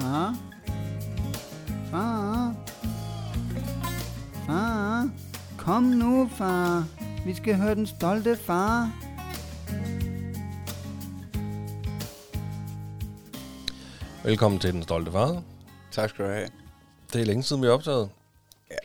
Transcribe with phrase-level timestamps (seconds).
[0.00, 0.36] Far?
[1.90, 2.54] Far?
[4.46, 5.10] Far?
[5.58, 6.84] Kom nu, far.
[7.26, 8.90] Vi skal høre den stolte far.
[14.24, 15.42] Velkommen til Den Stolte Far.
[15.92, 16.48] Tak skal du have.
[17.12, 18.10] Det er længe siden, vi har optaget.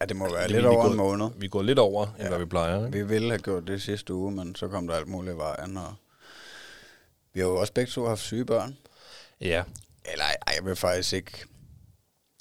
[0.02, 1.28] Ja, det må være Det lidt vi over en måned.
[1.38, 2.28] Vi gået lidt over, end Ja.
[2.30, 2.86] hvad vi plejer.
[2.86, 2.98] Ikke?
[2.98, 5.78] Vi ville have gjort det sidste uge, men så kom der alt muligt i vejen.
[5.78, 5.94] Og
[7.34, 8.78] vi har jo også begge to haft syge børn.
[9.42, 9.64] Ja,
[10.56, 11.46] jeg vil faktisk ikke...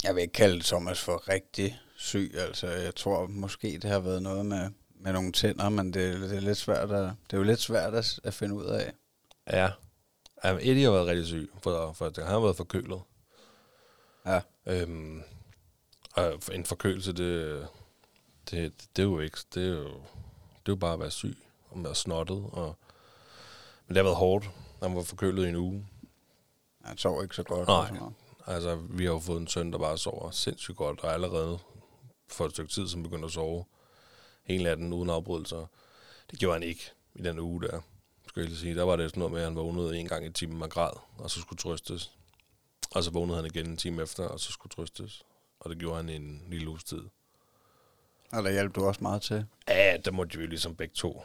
[0.04, 2.34] Jeg vil ikke kalde Thomas for rigtig syg.
[2.34, 6.36] Altså, jeg tror måske, det har været noget med, med nogle tænder, men det, det,
[6.36, 8.92] er lidt svært at, det er jo lidt svært at, at finde ud af.
[9.52, 9.70] ja.
[10.44, 13.00] ja Eddie har været rigtig syg, for, for han har været forkølet.
[14.26, 15.22] Ja, Øhm,
[16.14, 17.66] og en forkølelse, det,
[18.50, 21.36] det, det, er jo ikke, det er jo, det er jo bare at være syg
[21.70, 22.44] og være snottet.
[22.52, 22.76] Og,
[23.86, 24.50] men det har været hårdt.
[24.82, 25.86] Han var forkølet i en uge.
[26.84, 27.68] Han sov ikke så godt.
[27.68, 27.76] Nej.
[27.76, 28.14] og sådan noget.
[28.46, 31.58] Altså, vi har jo fået en søn, der bare sover sindssygt godt, og allerede
[32.28, 33.64] for et stykke tid, som begyndte at sove
[34.44, 35.66] hele natten uden afbrydelser.
[36.30, 37.80] Det gjorde han ikke i den uge der,
[38.28, 38.74] skal jeg lige sige.
[38.74, 40.98] Der var det sådan noget med, at han vågnede en gang i timen og græd,
[41.18, 42.12] og så skulle trøstes.
[42.94, 45.22] Og så vågnede han igen en time efter, og så skulle trøstes.
[45.60, 47.02] Og det gjorde han en lille uges tid.
[48.32, 49.46] Og der hjalp du også meget til.
[49.68, 51.22] Ja, der måtte vi jo ligesom begge to.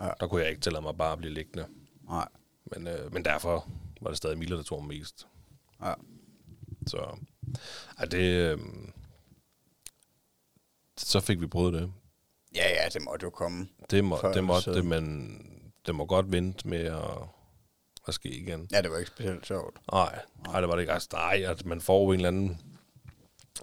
[0.00, 0.10] Ja.
[0.20, 1.66] Der kunne jeg ikke tillade mig bare at blive liggende.
[2.08, 2.28] Nej.
[2.64, 3.68] Men, øh, men derfor
[4.04, 5.26] var det stadig Mille, der tog mest.
[5.82, 5.94] Ja.
[6.86, 7.16] Så
[7.98, 8.58] ej, det, øh,
[10.98, 11.92] så fik vi prøvet det.
[12.54, 13.68] Ja, ja, det måtte jo komme.
[13.90, 15.38] Det, må, det måtte så- det, men
[15.86, 17.28] det må godt vente med at,
[18.08, 18.68] at ske igen.
[18.72, 19.78] Ja, det var ikke specielt sjovt.
[19.92, 20.92] Nej, nej, det var det ikke.
[20.92, 22.60] Altså, nej, at man får jo en eller anden...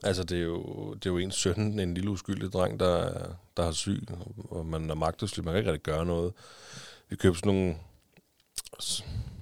[0.03, 3.36] Altså, det er jo, det er jo ens søn, en lille uskyldig dreng, der, er-
[3.58, 4.08] der har syg,
[4.50, 5.45] og man er magtesløs.
[5.45, 6.33] Man kan ikke rigtig gøre noget.
[7.09, 7.78] Vi købte sådan nogle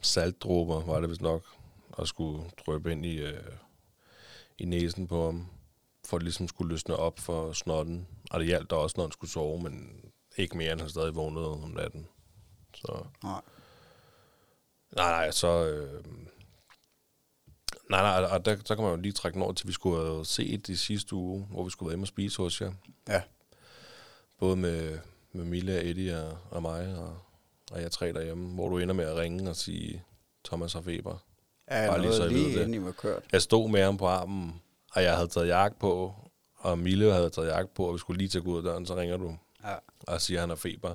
[0.02, 1.44] saltdråber, var det vist nok,
[1.92, 3.54] og skulle drøbe ind i, øh,
[4.58, 5.48] i næsen på ham,
[6.06, 8.08] for at ligesom skulle løsne op for snotten.
[8.32, 10.02] Og det hjalp da også, når han skulle sove, men
[10.38, 12.08] ikke mere, end han stadig vågnede om natten.
[12.74, 13.06] Så...
[13.24, 13.42] Nej.
[14.96, 15.66] Nej, nej, så...
[15.66, 16.04] Øh,
[17.90, 20.06] nej, nej, og der, så kan man jo lige trække den over til, vi skulle
[20.06, 22.74] have set i sidste uge, hvor vi skulle være hjemme og spise hos jer.
[23.08, 23.22] Ja.
[24.40, 25.00] Både med,
[25.32, 27.18] med Mille, Eddie og, og mig, og,
[27.72, 30.04] og jeg tre derhjemme, hvor du ender med at ringe og sige,
[30.46, 31.18] Thomas har feber.
[31.72, 33.24] Ja, Bare lige så ved lige inden I var kørt.
[33.32, 34.62] Jeg stod med ham på armen,
[34.94, 36.14] og jeg havde taget jakke på,
[36.56, 38.64] og Mille havde taget jakke på, og vi skulle lige til at gå ud af
[38.64, 39.76] døren, så ringer du Ja.
[40.00, 40.94] og siger, at han har feber.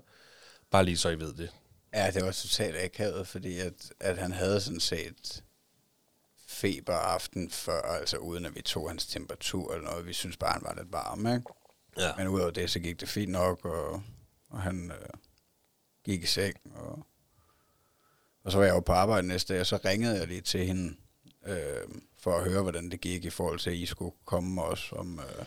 [0.70, 1.50] Bare lige så I ved det.
[1.94, 5.42] Ja, det var totalt akavet, fordi at, at han havde sådan set
[6.48, 10.06] feber aften før, altså uden at vi tog hans temperatur eller noget.
[10.06, 11.42] Vi synes bare, han var lidt varm, ikke?
[11.98, 12.10] Ja.
[12.16, 14.02] Men udover det, så gik det fint nok, og,
[14.50, 15.08] og han øh,
[16.04, 16.56] gik i seng.
[16.74, 17.06] Og,
[18.44, 20.66] og så var jeg jo på arbejde næste dag, og så ringede jeg lige til
[20.66, 20.96] hende,
[21.46, 24.96] øh, for at høre, hvordan det gik i forhold til, at I skulle komme også
[24.96, 25.46] om, øh,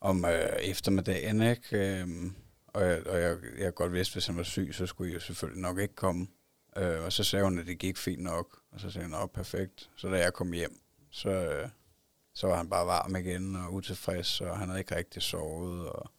[0.00, 2.00] om øh, eftermiddagen, ikke?
[2.00, 2.08] Øh,
[2.66, 5.20] og jeg, og jeg, jeg godt vidste, hvis han var syg, så skulle jeg jo
[5.20, 6.26] selvfølgelig nok ikke komme.
[6.76, 8.58] Øh, og så sagde hun, at det gik fint nok.
[8.72, 9.90] Og så sagde hun, at perfekt.
[9.96, 10.80] Så da jeg kom hjem,
[11.10, 11.68] så, øh,
[12.34, 15.88] så var han bare varm igen og utilfreds, og han havde ikke rigtig sovet.
[15.88, 16.10] Og,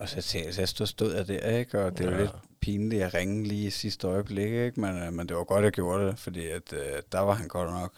[0.00, 1.84] og så, så jeg stod, stod jeg der, ikke?
[1.84, 2.18] Og det var Ja.
[2.18, 2.22] ja.
[2.22, 4.80] lidt pinligt at ringe lige i sidste øjeblik, ikke?
[4.80, 7.48] Men, øh, men det var godt, jeg gjorde det, fordi at, øh, der var han
[7.48, 7.94] godt nok.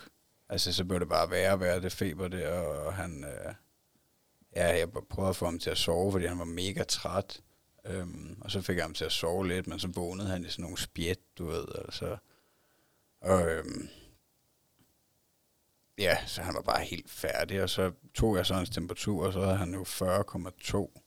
[0.48, 3.24] Altså, så blev det bare værre og værre, det feber der, og han...
[3.24, 3.54] Øh,
[4.56, 7.40] ja, jeg prøvede at få ham til at sove, fordi han var mega træt.
[7.86, 10.48] Øhm, og så fik jeg ham til at sove lidt, men så vågnede han i
[10.48, 12.16] sådan nogle spjæt, du ved, altså.
[13.20, 13.88] Og øhm,
[15.98, 19.32] ja, så han var bare helt færdig, og så tog jeg så hans temperatur, og
[19.32, 21.00] så havde han jo 40,2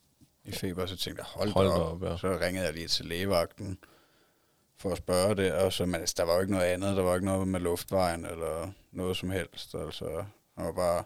[0.44, 1.92] i feber, så tænkte jeg, hold, Hold op.
[1.92, 2.16] op, ja.
[2.16, 3.78] Så ringede jeg lige til lægevagten
[4.76, 7.02] for at spørge det, og så, men altså, der var jo ikke noget andet, der
[7.02, 10.24] var ikke noget med luftvejen eller noget som helst, altså
[10.56, 11.04] han var bare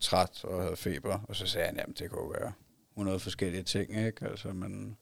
[0.00, 2.52] træt og havde feber, og så sagde han, jamen det kunne være
[2.92, 4.26] 100 forskellige ting, ikke?
[4.26, 4.96] Altså, men,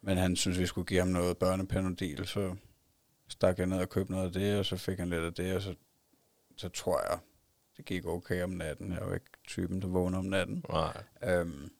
[0.00, 2.54] men han synes, vi skulle give ham noget børnepanodil, så
[3.28, 5.56] stak jeg ned og købte noget af det, og så fik han lidt af det,
[5.56, 5.74] og så,
[6.56, 7.18] så tror jeg,
[7.76, 8.92] det gik okay om natten.
[8.92, 10.64] Jeg jo ikke typen, der vågner om natten.
[10.68, 11.02] Nej.
[11.22, 11.70] Øhm,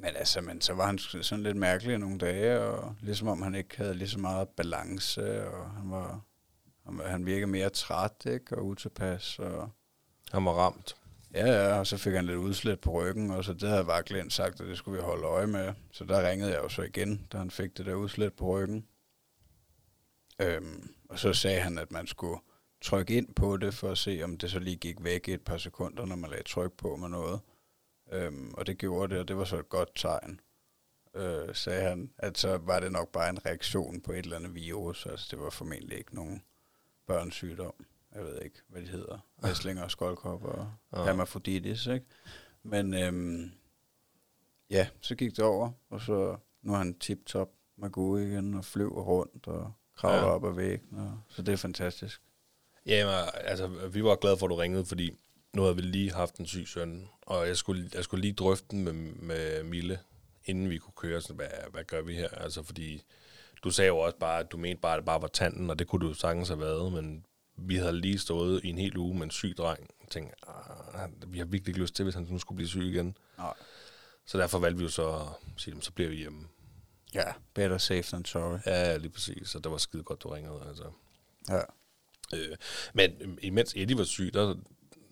[0.00, 3.54] men altså, men så var han sådan lidt mærkelig nogle dage, og ligesom om han
[3.54, 6.20] ikke havde lige så meget balance, og han var,
[7.06, 9.70] han, virkede mere træt, ikke, og utilpas, og
[10.32, 10.96] Han var ramt.
[11.34, 14.30] Ja, ja, og så fik han lidt udslæt på ryggen, og så det havde Vagtlind
[14.30, 15.72] sagt, at det skulle vi holde øje med.
[15.92, 18.86] Så der ringede jeg jo så igen, da han fik det der udslæt på ryggen.
[20.42, 22.40] Øhm, og så sagde han, at man skulle
[22.80, 25.44] trykke ind på det, for at se, om det så lige gik væk i et
[25.44, 27.40] par sekunder, når man lagde tryk på med noget.
[28.12, 30.40] Øhm, og det gjorde det, og det var så et godt tegn.
[31.14, 34.54] Øh, sagde han, at så var det nok bare en reaktion på et eller andet
[34.54, 36.42] virus, altså det var formentlig ikke nogen
[37.06, 37.72] børnsygdom.
[38.14, 41.04] jeg ved ikke, hvad de hedder, Væslinger, Skoldkop og Ja.
[41.04, 42.06] Hermaphroditis, ikke?
[42.62, 43.50] Men øhm,
[44.70, 48.64] ja, så gik det over, og så nu er han tip-top med gode igen, og
[48.64, 50.26] flyver rundt og kravler Ja.
[50.26, 50.32] ja.
[50.34, 52.22] op ad væggen, og, så det er fantastisk.
[52.86, 55.16] Ja, men, altså, vi var glade for, at du ringede, fordi
[55.56, 58.66] nu havde vi lige haft en syg søn, og jeg skulle, jeg skulle lige drøfte
[58.70, 59.98] den med, med Mille,
[60.44, 62.28] inden vi kunne køre, sådan, hvad, hvad gør vi her?
[62.28, 63.02] Altså, fordi
[63.64, 65.78] du sagde jo også bare, at du mente bare, at det bare var tanden, og
[65.78, 67.26] det kunne du sagtens have været, men
[67.56, 71.10] vi havde lige stået i en hel uge med en syg dreng, og tænkte, "Ah,
[71.26, 73.16] vi har virkelig ikke lyst til, hvis han nu skulle blive syg igen.
[73.38, 73.54] Nej.
[74.26, 75.26] Så derfor valgte vi jo så at
[75.56, 76.48] sige, "Jamen, så bliver vi hjemme.
[77.14, 77.24] Ja,
[77.54, 78.58] better safe than sorry.
[78.66, 80.64] Ja, lige præcis, så det var skide godt, du ringede.
[80.68, 80.90] Altså.
[81.48, 81.60] Ja.
[82.34, 82.56] Øh,
[82.94, 84.54] men imens Eddie var syg, der,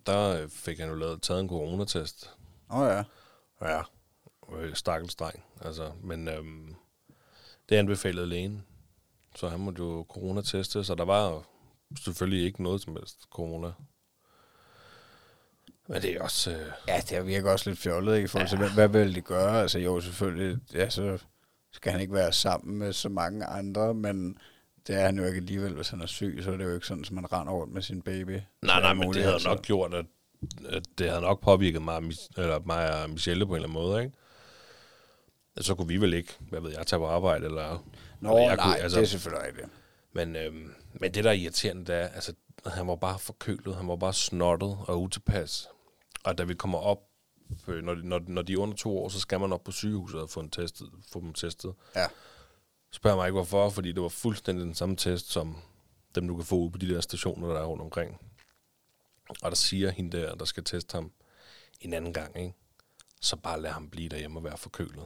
[0.08, 2.30] der øh, fik han jo lavet, taget en coronatest.
[2.70, 3.04] Åh oh, ja.
[3.62, 3.82] Ja,
[4.56, 5.44] øh, stakkels dreng.
[5.60, 6.74] Altså, men øhm,
[7.68, 8.64] det anbefalede lægen.
[9.36, 11.42] Så han måtte jo coronateste, så der var
[12.04, 13.72] selvfølgelig ikke noget som helst corona.
[15.88, 16.50] Men det er også...
[16.50, 18.24] Øh, Ja, det virker også lidt fjollet, ikke?
[18.24, 19.62] I forhold til, hvad, hvad vil de gøre?
[19.62, 21.18] Altså jo, selvfølgelig, ja, så
[21.72, 24.38] skal han ikke være sammen med så mange andre, men
[24.88, 26.86] det er han jo ikke alligevel, hvis han er syg, så er det jo ikke
[26.86, 28.40] sådan, at man render rundt med sin baby.
[28.62, 29.48] nej, nej, men det havde altså.
[29.48, 30.06] nok gjort, at,
[30.68, 32.02] at det havde nok påvirket mig,
[32.36, 34.16] eller mig og Michelle på en eller anden måde, ikke?
[35.60, 37.84] Så kunne vi vel ikke, hvad ved jeg, tage på arbejde, eller...
[38.20, 39.68] Nå, eller jeg nej, kunne, altså, det er selvfølgelig rigtigt.
[40.12, 42.32] Men, øhm, men det, der er irriterende, det er, altså,
[42.66, 45.68] han var bare forkølet, han var bare snottet og utilpas.
[46.24, 46.98] Og da vi kommer op,
[47.68, 49.72] øh, når de, når, når de er under to år, så skal man op på
[49.72, 51.72] sygehuset og få, en testet, få dem testet.
[51.96, 52.06] Ja.
[52.90, 55.56] Spørg mig ikke hvorfor, fordi det var fuldstændig den samme test, som
[56.14, 58.20] dem, du kan få ude på de der stationer, der er rundt omkring.
[59.42, 61.12] Og der siger hende der, der skal teste ham
[61.80, 62.54] en anden gang, ikke?
[63.20, 65.04] så bare lad ham blive derhjemme og være forkølet.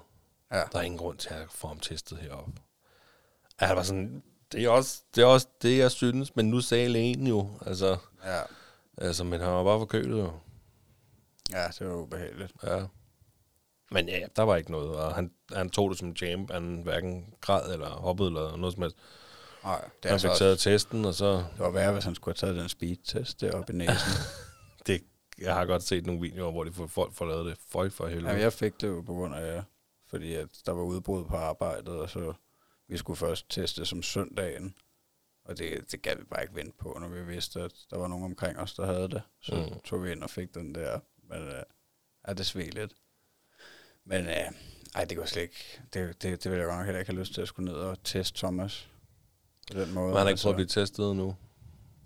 [0.52, 0.62] Ja.
[0.72, 2.52] Der er ingen grund til at få ham testet heroppe.
[3.60, 6.60] Og jeg var sådan, det er, også, det er også det, jeg synes, men nu
[6.60, 8.42] sagde lægen jo, altså, Ja.
[8.98, 10.32] altså men han var bare forkølet jo.
[11.52, 12.52] ja, det var ubehageligt.
[12.62, 12.84] Ja.
[13.92, 16.82] Men ja, der var ikke noget, og han, han tog det som en champ, han
[16.82, 18.96] hverken græd eller hoppede eller noget som helst.
[19.64, 22.04] Nej, det er Han altså fik også, taget testen, og så, det var værre, hvis
[22.04, 24.12] han skulle have taget den speedtest deroppe i næsen.
[24.86, 25.02] det,
[25.38, 27.58] jeg har godt set nogle videoer, hvor de får, folk får lavet det.
[27.68, 28.28] Føj for helvede.
[28.28, 29.62] Jamen, jeg fik det jo på grund af,
[30.06, 32.32] fordi at der var udbrud på arbejdet, og så
[32.88, 34.74] vi skulle først teste som søndagen.
[35.44, 38.08] Og det, det gad vi bare ikke vente på, når vi vidste, at der var
[38.08, 39.22] nogen omkring os, der havde det.
[39.40, 39.60] Så Mm.
[39.60, 39.80] mm.
[39.84, 41.00] tog vi ind og fik den der.
[41.28, 41.54] Men uh,
[42.28, 42.92] ja, det sved lidt.
[44.04, 44.32] Men uh,
[44.94, 45.80] ej, det går slet ikke.
[45.94, 47.80] Det, det, det vil jeg godt nok heller ikke have lyst til at skulle ned
[47.80, 48.88] og teste Thomas.
[49.72, 50.06] På den måde.
[50.06, 50.44] Men han har ikke altså.
[50.44, 51.36] prøvet at blive testet nu.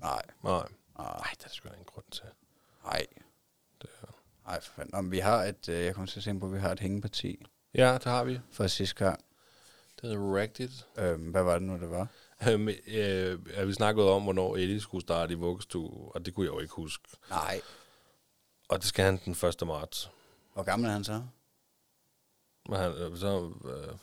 [0.00, 0.68] Nej, Nej.
[0.98, 2.24] nej, det er sgu da ingen grund til.
[2.84, 3.06] nej.
[3.82, 3.88] Det
[4.46, 4.94] Nej, for fanden.
[4.94, 6.80] Om vi har et, øh, jeg kommer til at tænke på, at vi har et
[6.80, 8.40] hængeparti Ja, det har vi.
[8.52, 9.24] fra sidste gang.
[10.02, 10.86] Det er rigtigt.
[10.98, 12.06] Øhm, hvad var det nu, det var?
[12.48, 16.46] Øhm, øh, øh, vi snakkede om, hvornår Eddie skulle starte i vuggestue, og det kunne
[16.46, 17.04] jeg jo ikke huske.
[17.30, 17.60] Nej.
[18.68, 19.66] Og det skal han den 1.
[19.66, 20.10] marts.
[20.54, 21.22] Hvor gammel er han så?
[22.68, 23.94] Men han, øh, så øh,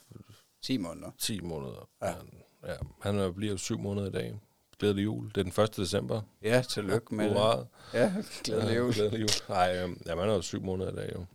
[0.62, 1.12] 10 måneder.
[1.18, 1.90] 10 måneder.
[2.02, 2.08] Ja.
[2.08, 2.30] Han,
[2.68, 4.40] ja, han bliver jo 7 måneder i dag.
[4.80, 5.32] Glædelig jul.
[5.36, 5.78] Det er den 1.
[5.78, 6.22] december.
[6.42, 7.34] Ja, tillykke med det.
[7.34, 7.66] Hurra.
[7.94, 8.14] Ja,
[8.44, 8.88] glædelig jul.
[8.90, 9.30] Ja, glædelig jul.
[9.50, 11.26] Nej, øh, jamen, han er jo 7 måneder i dag jo.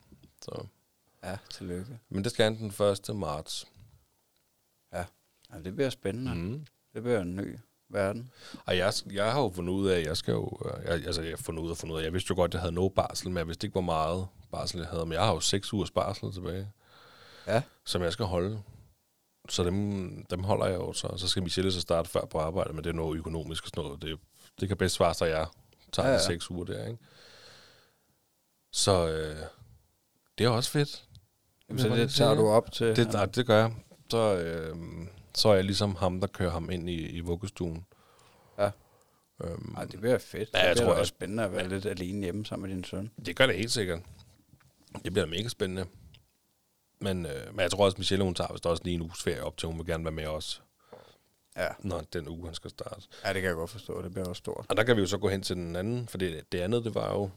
[0.42, 0.64] Så.
[1.24, 1.98] Ja, tillykke.
[2.08, 3.16] Men det skal han den 1.
[3.16, 3.66] marts.
[4.92, 5.04] Ja,
[5.64, 6.34] det bliver spændende.
[6.34, 6.66] Mm.
[6.94, 7.58] Det bliver en ny
[7.88, 8.30] verden.
[8.66, 10.58] Og jeg, jeg har jo fundet ud af, at jeg skal jo...
[10.64, 12.04] øh, Jeg, altså, jeg har fundet ud af, fundet ud af.
[12.04, 14.26] Jeg vidste jo godt, at jeg havde noget barsel, men jeg vidste ikke, hvor meget
[14.50, 15.06] barsel jeg havde.
[15.06, 16.72] Men jeg har jo 6 ugers barsel tilbage.
[17.48, 17.62] Ja.
[17.84, 18.62] som jeg skal holde.
[19.48, 21.14] Så dem, dem holder jeg jo så.
[21.16, 23.84] Så skal Michelle så starte før på arbejde, men det er noget økonomisk og sådan
[23.84, 24.02] noget.
[24.02, 24.18] Det,
[24.60, 25.46] det kan bedst svare sig, jeg
[25.92, 26.22] tager Ja, ja, ja.
[26.22, 26.26] ja.
[26.32, 26.98] seks uger der, ikke?
[28.72, 29.36] Så øh,
[30.38, 31.04] det er også fedt.
[31.68, 32.96] Jamen, så det tager du op til.
[32.96, 33.72] Det, nej, det gør jeg.
[34.10, 34.76] Så, øh,
[35.34, 37.86] så er jeg ligesom ham, der kører ham ind i, i vuggestuen.
[38.58, 38.70] Ja.
[39.44, 40.50] Øhm, Ej, det bliver fedt.
[40.54, 42.84] Ja, det jeg bliver tror, også spændende at være lidt alene hjemme sammen med din
[42.84, 43.10] søn.
[43.26, 44.00] Det gør det helt sikkert.
[45.04, 45.86] Det bliver mega spændende.
[47.00, 49.22] Men, øh, men jeg tror også, at Michelle, hun tager vist også lige en uges
[49.22, 49.66] ferie op til.
[49.68, 50.62] Hun vil gerne være med os,
[51.56, 51.68] Ja.
[51.80, 53.02] når den uge, han skal starte.
[53.24, 54.02] ja, det kan jeg godt forstå.
[54.02, 54.66] Det bliver også stort.
[54.68, 56.84] Og der kan vi jo så gå hen til den anden, for det, det andet,
[56.84, 57.30] det var jo,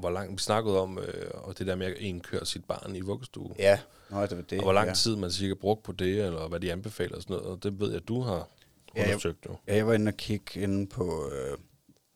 [0.00, 3.00] hvor langt vi snakkede om, øh, og det der med at indkøre sit barn i
[3.00, 3.54] vuggestue.
[3.58, 3.80] Ja,
[4.10, 4.58] Nå, det var det.
[4.58, 4.94] og hvor lang ja.
[4.94, 7.50] tid man cirka brugt på det, eller hvad de anbefaler og sådan noget.
[7.50, 8.48] Og det ved jeg, du har
[8.96, 9.56] Ja, jeg- undersøgt jo.
[9.68, 11.58] Ja, jeg var inde og kigge inde på øh,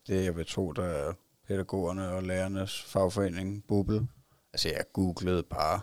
[0.07, 1.13] det, jeg vil tro, der er
[1.49, 4.09] pædagogerne og lærernes fagforening, Bubble.
[4.53, 5.81] Altså, jeg googlede bare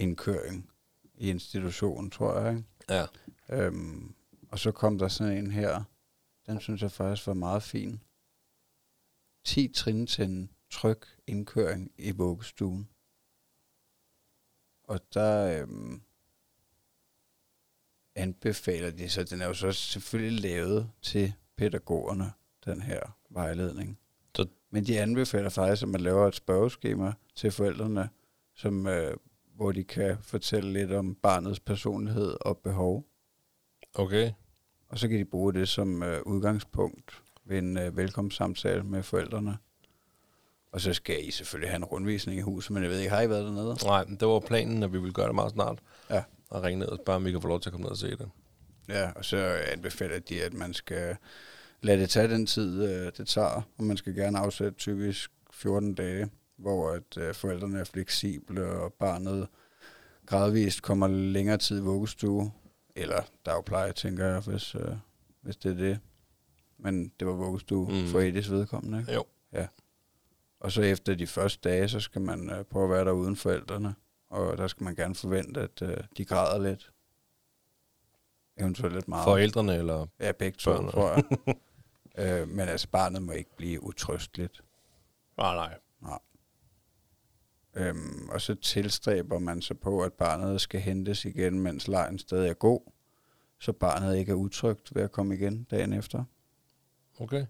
[0.00, 0.70] indkøring
[1.14, 2.64] i institutionen, tror jeg, ikke?
[2.88, 3.06] Ja.
[3.48, 4.14] Øhm,
[4.48, 5.82] og så kom der sådan en her,
[6.46, 8.00] den synes jeg faktisk var meget fin.
[9.44, 12.88] 10 trin til en tryg indkøring i vuggestuen.
[14.84, 16.02] Og der øhm,
[18.14, 22.32] anbefaler de, så den er jo så selvfølgelig lavet til pædagogerne,
[22.64, 23.98] den her vejledning.
[24.36, 28.08] Så- Men de anbefaler faktisk, at man laver et spørgeskema til forældrene,
[28.54, 29.16] som, øh,
[29.60, 33.04] hvor de kan fortælle lidt om barnets personlighed og behov.
[33.94, 34.32] Okay.
[34.88, 39.58] Og så kan de bruge det som øh, udgangspunkt ved en øh, velkomstsamtale med forældrene.
[40.72, 43.22] Og så skal I selvfølgelig have en rundvisning i huset, men jeg ved ikke, har
[43.22, 43.76] I været dernede?
[43.84, 45.78] Nej, men det var planen, at vi ville gøre det meget snart.
[46.10, 46.22] Ja.
[46.50, 47.96] Og ringe ned og spørge, om vi kan få lov til at komme ned og
[47.96, 48.30] se det.
[48.88, 49.36] Ja, og så
[49.72, 51.16] anbefaler de, at man skal
[51.80, 55.94] lade det tage den tid, øh, det tager, og man skal gerne afsætte typisk 14
[55.94, 59.48] dage, hvor at øh, forældrene er fleksible, og barnet
[60.26, 62.52] gradvist kommer længere tid i vuggestue,
[62.96, 64.92] eller dagpleje, tænker jeg, hvis, øh,
[65.40, 65.98] hvis det er det.
[66.78, 68.08] Men det var vuggestue Mm.
[68.08, 69.12] for Edis vedkommende, ikke?
[69.12, 69.24] Jo.
[70.60, 73.36] Og så efter de første dage, så skal man øh, prøve at være der uden
[73.36, 73.94] forældrene,
[74.30, 76.92] og der skal man gerne forvente, at øh, de græder lidt.
[78.56, 79.24] Eventuelt lidt meget.
[79.24, 80.06] Forældrene eller...
[80.20, 80.92] Ja, begge to, Børnene.
[80.92, 81.24] tror jeg.
[82.42, 84.60] øh, men altså, barnet må ikke blive utrøsteligt.
[85.36, 85.54] Nej,
[86.02, 86.18] nej.
[87.74, 92.50] Øhm, og så tilstræber man sig på, at barnet skal hentes igen, mens lejen stadig
[92.50, 92.80] er god,
[93.58, 96.24] så barnet ikke er utrygt ved at komme igen dagen efter.
[97.18, 97.46] Okay.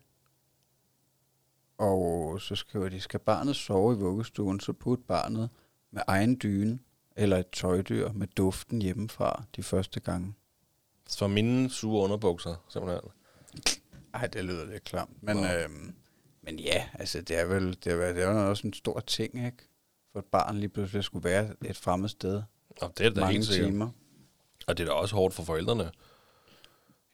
[1.78, 5.50] Og så skriver de, skal barnet sove i vuggestuen, så put barnet
[5.90, 6.78] med egen dyne
[7.16, 10.34] eller et tøjdyr med duften hjemmefra de første gange.
[11.08, 13.10] Så mine sure underbukser, simpelthen.
[14.14, 15.22] Ej, det lyder lidt klamt.
[15.22, 15.42] Men, Nå.
[15.42, 15.94] øhm,
[16.42, 19.69] men ja, altså det er vel det er, det er også en stor ting, ikke?
[20.12, 22.42] For et barn lige pludselig skulle være et fremmed sted
[22.80, 23.70] Og det er da mange helt sikkert.
[23.70, 23.90] timer.
[24.66, 25.90] Og det er da også hårdt for forældrene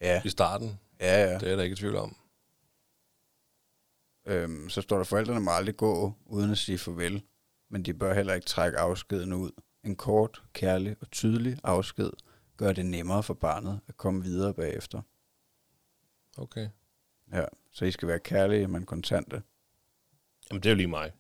[0.01, 0.81] Ja, i starten.
[1.01, 1.39] ja, ja.
[1.39, 2.17] Det er da ikke i tvivl om.
[4.27, 7.23] Øhm, så står der, forældrene må aldrig gå uden at sige farvel,
[7.69, 9.51] men de bør heller ikke trække afskeden ud.
[9.85, 12.11] En kort, kærlig og tydelig afsked
[12.57, 15.03] gør det nemmere for barnet at komme videre bagefter.
[16.39, 16.69] Okay.
[17.33, 19.43] Ja, så I skal være kærlige, men kontante.
[20.51, 21.13] Jamen, det er jo lige mig.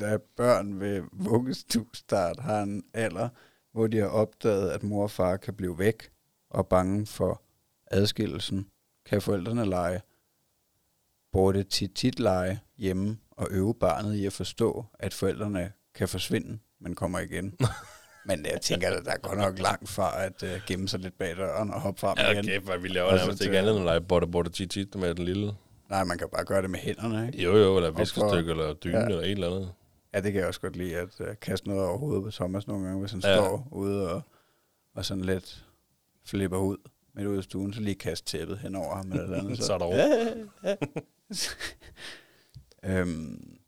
[0.00, 3.28] Da børn ved vuggestuestart har en alder,
[3.72, 6.10] hvor de har opdaget, at mor og far kan blive væk
[6.50, 7.42] og bange for
[7.90, 8.66] adskillelsen,
[9.06, 10.00] kan forældrene lege
[11.32, 16.58] borte tit tit lege hjemme og øve barnet i at forstå, at forældrene kan forsvinde,
[16.80, 17.54] men kommer igen.
[18.26, 21.18] men jeg tænker, at der er godt nok langt fra at uh, gemme sig lidt
[21.18, 22.38] bag døren og hoppe frem Ja, igen.
[22.44, 24.70] okay, for vi laver Og nærmest ikke til- andet end at lege botte botte tit
[24.70, 25.52] tit med den lille.
[25.90, 27.42] Nej, man kan bare gøre det med hænderne, ikke?
[27.44, 29.04] Jo, jo, eller viskestykke, eller dyne, Ja.
[29.06, 29.72] eller et eller andet.
[30.14, 32.66] Ja, det kan jeg også godt lide, at uh, kaste noget over hovedet på Thomas
[32.66, 33.36] nogle gange, hvis han Ja.
[33.36, 34.22] står ude og,
[34.94, 35.66] og sådan lidt
[36.24, 36.76] flipper ud
[37.14, 39.58] midt ude i stuen, så lige kaste tæppet hen over ham eller et eller andet.
[39.64, 39.92] Så er der ro.
[39.94, 40.76] ja, ja.
[43.00, 43.58] øhm,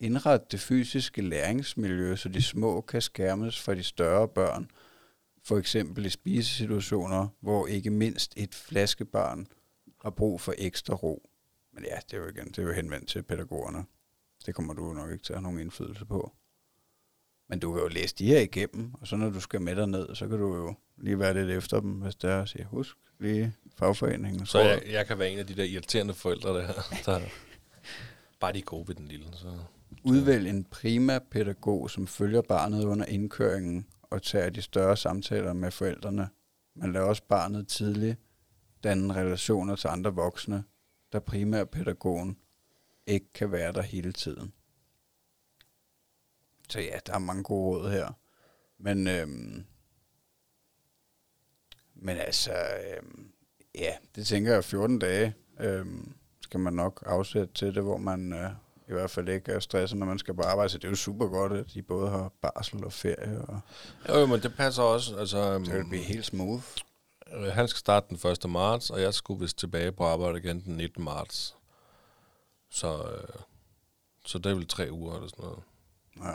[0.00, 4.70] indret det fysiske læringsmiljø, så de små kan skærmes fra de større børn.
[5.44, 9.46] For eksempel i spisesituationer, hvor ikke mindst et flaskebarn
[10.02, 11.28] har brug for ekstra ro.
[11.72, 13.84] Men ja, det er jo igen, det er jo henvendt til pædagogerne.
[14.46, 16.32] Det kommer du nok ikke til at have nogen indflydelse på.
[17.48, 20.14] Men du kan jo læse de her igennem, og så når du skal med derned,
[20.14, 22.96] så kan du jo lige være lidt efter dem, hvis det er at sige, husk
[23.20, 24.46] lige fagforeningen.
[24.46, 26.72] Så jeg, jeg kan være en af de der irriterende forældre, der,
[27.06, 27.20] der
[28.40, 29.26] bare de er gode ved den lille.
[29.32, 29.58] Så.
[30.04, 35.70] Udvælg en prima pædagog, som følger barnet under indkøringen og tager de større samtaler med
[35.70, 36.28] forældrene.
[36.76, 38.18] Man lader også barnet tidligt
[38.84, 40.64] danne relationer til andre voksne,
[41.12, 42.36] da primærpædagogen
[43.08, 44.52] ikke kan være der hele tiden.
[46.68, 48.12] Så ja, der er mange gode råd her.
[48.78, 49.64] Men, øhm,
[51.94, 53.32] men altså, øhm,
[53.74, 58.32] ja, det tænker jeg 14 dage øhm, skal man nok afsætte til det, hvor man
[58.32, 58.50] øh,
[58.88, 60.68] i hvert fald ikke er stresset, når man skal på arbejde.
[60.68, 63.60] Så det er jo super godt, at de både har barsel og ferie, og
[64.08, 65.16] Jo, jo, men det passer også.
[65.16, 66.62] Altså, det vil blive helt smooth.
[67.32, 68.50] øh, han skal starte den 1.
[68.50, 71.04] marts, og jeg skulle vist tilbage på arbejde igen den 19.
[71.04, 71.57] marts.
[72.70, 73.42] Så, øh,
[74.26, 75.62] så det er vel tre uger eller sådan noget.
[76.16, 76.34] Ja.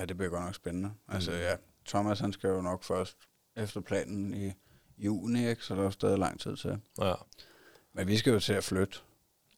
[0.00, 0.92] ja, det bliver godt nok spændende.
[1.08, 1.36] Altså Mm.
[1.36, 3.16] ja, Thomas han skal jo nok først
[3.56, 4.52] efter planen i
[4.98, 5.64] juni, ikke?
[5.64, 6.80] så der er stadig lang tid til.
[7.00, 7.14] Ja.
[7.92, 8.98] Men vi skal jo til at flytte.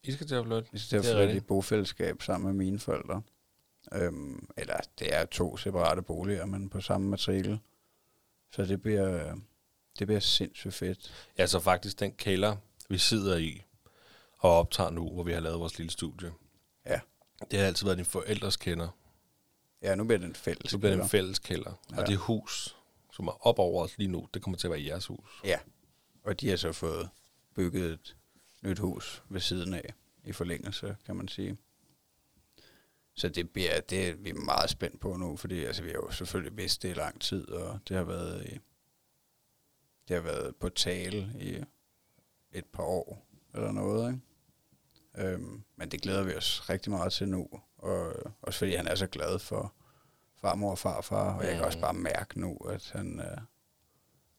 [0.03, 0.69] I skal til at flytte.
[0.71, 3.21] Vi skal til at flytte i bofællesskab sammen med mine forældre.
[3.93, 7.59] Øhm, eller det er to separate boliger, men på samme matrikel.
[8.51, 9.35] Så det bliver,
[9.99, 11.29] det bliver sindssygt fedt.
[11.37, 12.55] Ja, så faktisk den kælder,
[12.89, 13.63] vi sidder i
[14.39, 16.33] og optager nu, hvor vi har lavet vores lille studie.
[16.85, 16.99] Ja.
[17.51, 18.89] Det har altid været din forældres kælder.
[19.81, 20.71] Ja, nu bliver det en fælles.
[20.71, 21.73] Så bliver det en fælles kælder.
[21.91, 22.01] Ja.
[22.01, 22.77] Og det hus,
[23.13, 25.41] som er op over os lige nu, det kommer til at være jeres hus.
[25.43, 25.59] Ja,
[26.23, 27.09] og de har så fået
[27.55, 28.17] bygget et
[28.61, 29.93] nyt hus ved siden af,
[30.23, 31.57] i forlængelse, kan man sige.
[33.15, 35.95] Så det bliver, det er vi er meget spændt på nu, fordi altså, vi har
[35.95, 38.59] jo selvfølgelig vidst det i lang tid, og det har været, i,
[40.07, 41.63] det har været på tale i
[42.51, 43.25] et par år.
[43.53, 44.21] eller noget, ikke?
[45.17, 47.47] Øhm, men det glæder vi os rigtig meget til nu,
[47.77, 49.73] og også fordi han er så glad for
[50.41, 53.37] farmor og farfar, og jeg kan også bare mærke nu, at han, øh,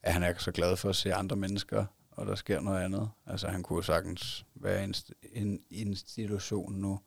[0.03, 3.11] at han er så glad for at se andre mennesker, og der sker noget andet.
[3.27, 4.95] Altså han kunne sagtens være en,
[5.31, 7.01] en institution nu,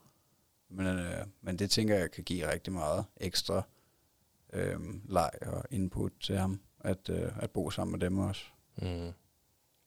[0.69, 3.61] men, øh, men det tænker jeg kan give rigtig meget ekstra
[4.53, 4.79] øh,
[5.09, 8.43] leg og input til ham, at, øh, at bo sammen med dem også.
[8.77, 9.11] Mm.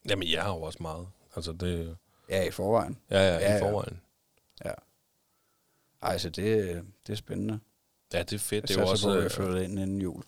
[0.08, 1.08] Jamen, jeg har jo også meget.
[1.36, 1.96] Altså, det...
[2.28, 2.98] Ja, i forvejen.
[3.10, 3.56] Ja, ja, Ja, ja ja.
[3.56, 4.00] i forvejen.
[4.64, 4.72] Ja.
[6.02, 7.60] Ej, så det, det er spændende.
[8.12, 8.52] Ja, det er fedt.
[8.62, 10.22] Jeg Det er, jo satser på, at vi også, flytter ind inden jul.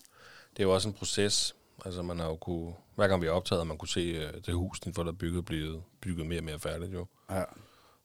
[0.56, 1.54] det er jo også en proces.
[1.84, 2.74] Altså, man har jo kunne...
[2.94, 5.16] Hver gang vi har optaget, man kunne se øh, det hus, den for der er
[5.16, 7.06] bygget, blive bygget mere og mere færdigt jo.
[7.30, 7.44] Ja.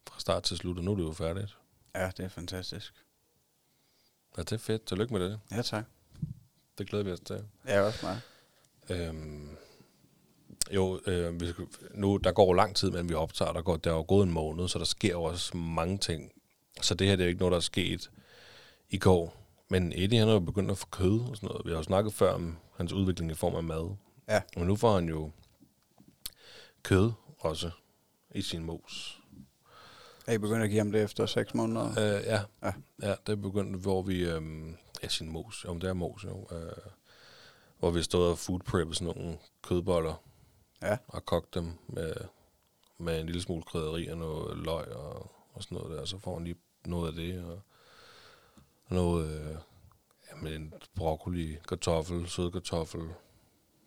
[0.08, 1.58] Fra start til slut, og nu er det jo færdigt.
[1.96, 2.94] ja, det er fantastisk.
[4.38, 4.86] Ja, det er fedt.
[4.86, 5.40] Tillykke med det.
[5.52, 5.86] Ja, tak.
[6.78, 7.46] Det glæder vi os til.
[7.68, 8.20] Ja, også mig.
[8.90, 9.58] Øhm,
[10.72, 11.48] jo, øh, vi
[11.94, 13.54] nu, der går lang tid, men vi optager.
[13.54, 16.32] Der, går, der er jo gået en måned, så der sker jo også mange ting.
[16.82, 18.12] Så det her det er jo ikke noget, der er sket
[18.90, 19.36] i går.
[19.70, 21.66] Men Eddie, han er jo begyndt at få kød og sådan noget.
[21.66, 23.96] Vi har jo snakket før om hans udvikling i form af mad.
[24.30, 24.42] Ja.
[24.58, 25.32] Men nu får han jo
[26.84, 27.70] kød også
[28.36, 29.20] i sin mos.
[30.28, 31.90] Er I begyndt at give ham det efter 6 måneder?
[31.90, 32.42] Øh, ja.
[32.64, 32.74] Ja.
[33.02, 33.16] ja.
[33.28, 34.26] det er begyndt, hvor vi...
[34.26, 35.66] Øhm, ja, sin mos.
[35.68, 36.48] Men det er mos, jo.
[36.52, 36.72] Øh,
[37.80, 40.24] hvor vi stod og food prep sådan nogle kødboller.
[40.84, 40.98] Ja.
[41.08, 42.14] Og kogte dem med,
[42.98, 46.06] med en lille smule krydderi og noget løg og, og sådan noget der.
[46.06, 47.44] Så får han lige noget af det.
[47.46, 47.62] Og
[48.90, 49.30] noget...
[49.42, 49.58] Øh,
[50.32, 53.02] ja, med en broccoli, kartoffel, sød kartoffel,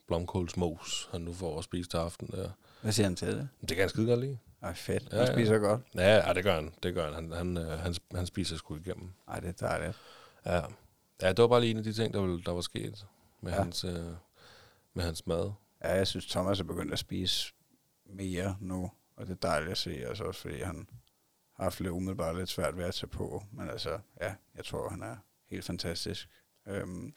[0.07, 2.51] blomkålsmos, han nu får at spise til aften der.
[2.83, 3.49] Hvad siger han til det?
[3.61, 4.39] Det kan han skide godt lide.
[4.63, 5.09] Ej, fedt.
[5.13, 5.33] Ja, Han ja.
[5.33, 5.81] spiser godt.
[5.95, 6.73] Ja, ja, det gør han.
[6.83, 7.15] Det gør han.
[7.15, 9.11] Han, han, øh, han, han spiser sgu igennem.
[9.29, 9.97] Ej, det er dejligt.
[10.47, 10.63] Ja.
[11.23, 13.07] ja, det var bare lige en af de ting, der, var- der var sket
[13.41, 13.57] med, Ja.
[13.57, 13.63] ja.
[13.63, 14.05] hans, øh,
[14.95, 15.53] med hans mad.
[15.85, 17.55] Ja, jeg synes, Thomas er begyndt at spise
[18.07, 20.89] mere nu, og det er dejligt at se, altså også fordi han
[21.57, 24.89] har haft lidt umiddelbart lidt svært ved at tage på, men altså, ja, jeg tror,
[24.89, 26.29] han er helt fantastisk.
[26.67, 27.15] Øhm,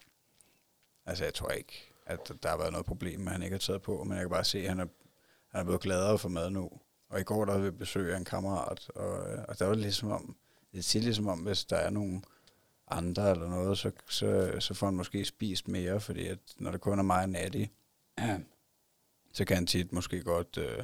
[1.06, 3.58] altså, jeg tror ikke, at der har været noget problem med, at han ikke har
[3.58, 4.86] taget på, men jeg kan bare se, at han er,
[5.48, 6.70] han er blevet gladere for mad nu.
[7.08, 9.10] Og i går, der havde vi besøg af en kammerat, og,
[9.48, 10.36] og der var det ligesom om,
[10.72, 12.22] det siger ligesom om, hvis der er nogle
[12.88, 16.80] andre eller noget, så, så, så får han måske spist mere, fordi at når det
[16.80, 17.64] kun er mig og Natty,
[19.32, 20.78] så kan han tit måske godt, øh,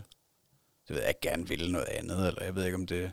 [0.89, 3.13] det ved jeg, gerne ville noget andet, eller jeg ved ikke om det,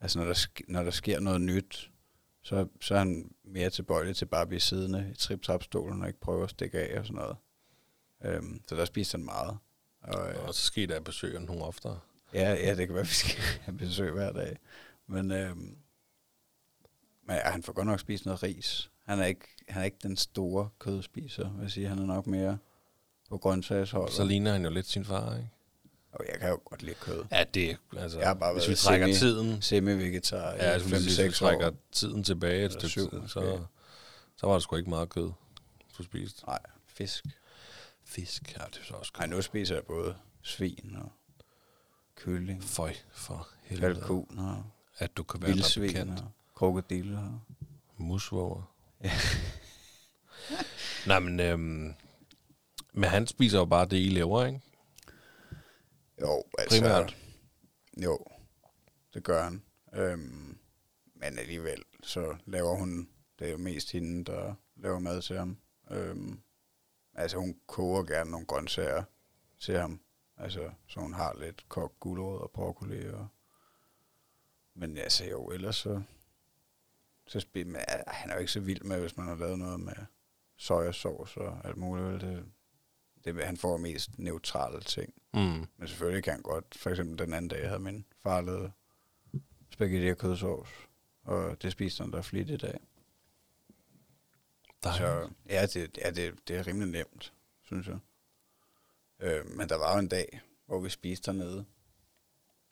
[0.00, 1.90] altså når der, sk- når der sker noget nyt,
[2.42, 6.20] så, så er han mere tilbøjelig til bare at blive siddende i trip-trap-stolen og ikke
[6.20, 7.36] prøve at stikke af og sådan noget.
[8.24, 9.58] Øhm, så der spiser han meget.
[10.00, 12.00] Og, øh, Og så skete der besøg nogle oftere.
[12.34, 14.58] Ja, ja, det kan være, vi skal have besøg hver dag.
[15.06, 15.76] Men, øhm,
[17.26, 18.90] men ja, han får godt nok spist noget ris.
[19.04, 21.88] Han er ikke, han er ikke den store kødspiser, vil jeg sige.
[21.88, 22.58] Han er nok mere
[23.28, 24.14] på grøntsagsholdet.
[24.14, 25.48] Så ligner han jo lidt sin far, ikke?
[26.12, 27.24] Og jeg kan jo godt lide kød.
[27.30, 30.88] Ja, det altså, Jeg har bare hvis vi trækker semi- tiden, Semi-vegetar ja, i altså,
[30.88, 31.74] hvis vi 5-6 trækker år.
[31.92, 33.60] tiden tilbage et stykke tid, så,
[34.36, 35.30] så var der sgu ikke meget kød,
[35.98, 36.46] du spiste.
[36.46, 37.24] Nej, fisk.
[38.04, 41.12] Fisk, ja, det er så også Nej, nu spiser jeg både svin og
[42.16, 43.94] kylling, Føj, for helvede.
[43.94, 44.64] kalkun og
[44.98, 46.24] At du kan være der vildsvin bekendt.
[46.54, 47.40] krokodiller.
[47.96, 48.62] Musvåger.
[49.04, 49.10] Ja.
[51.06, 51.94] Nej, men, øhm,
[52.94, 54.60] men han spiser jo bare det, I laver, ikke?
[56.20, 56.80] Jo, altså...
[56.80, 57.16] Primært.
[58.02, 58.18] Jo,
[59.14, 59.62] det gør han.
[59.92, 60.58] Øhm,
[61.14, 63.08] men alligevel, så laver hun...
[63.38, 65.58] Det er jo mest hende, der laver mad til ham.
[65.90, 66.40] Øhm,
[67.14, 69.02] altså, hun koger gerne nogle grøntsager
[69.60, 70.00] til ham.
[70.36, 73.08] Altså, så hun har lidt kogt gulerod og broccoli.
[73.08, 73.28] Og,
[74.74, 76.02] men altså, jo, ellers så...
[77.26, 79.58] så spi- men, ah, han er jo ikke så vild med, hvis man har lavet
[79.58, 79.94] noget med
[80.56, 82.20] sojasauce og alt muligt.
[82.20, 82.44] Det,
[83.24, 85.14] det, han får mest neutrale ting.
[85.34, 85.66] Mm.
[85.76, 86.74] Men selvfølgelig kan han godt.
[86.76, 88.72] For eksempel den anden dag havde min far lavet
[89.70, 90.70] spaghetti og kødsovs.
[91.22, 92.80] Og det spiste han der flittigt af.
[94.82, 97.32] Der Så ja, det, ja det, det er rimelig nemt,
[97.62, 97.98] synes jeg.
[99.20, 101.64] Øh, men der var jo en dag, hvor vi spiste dernede.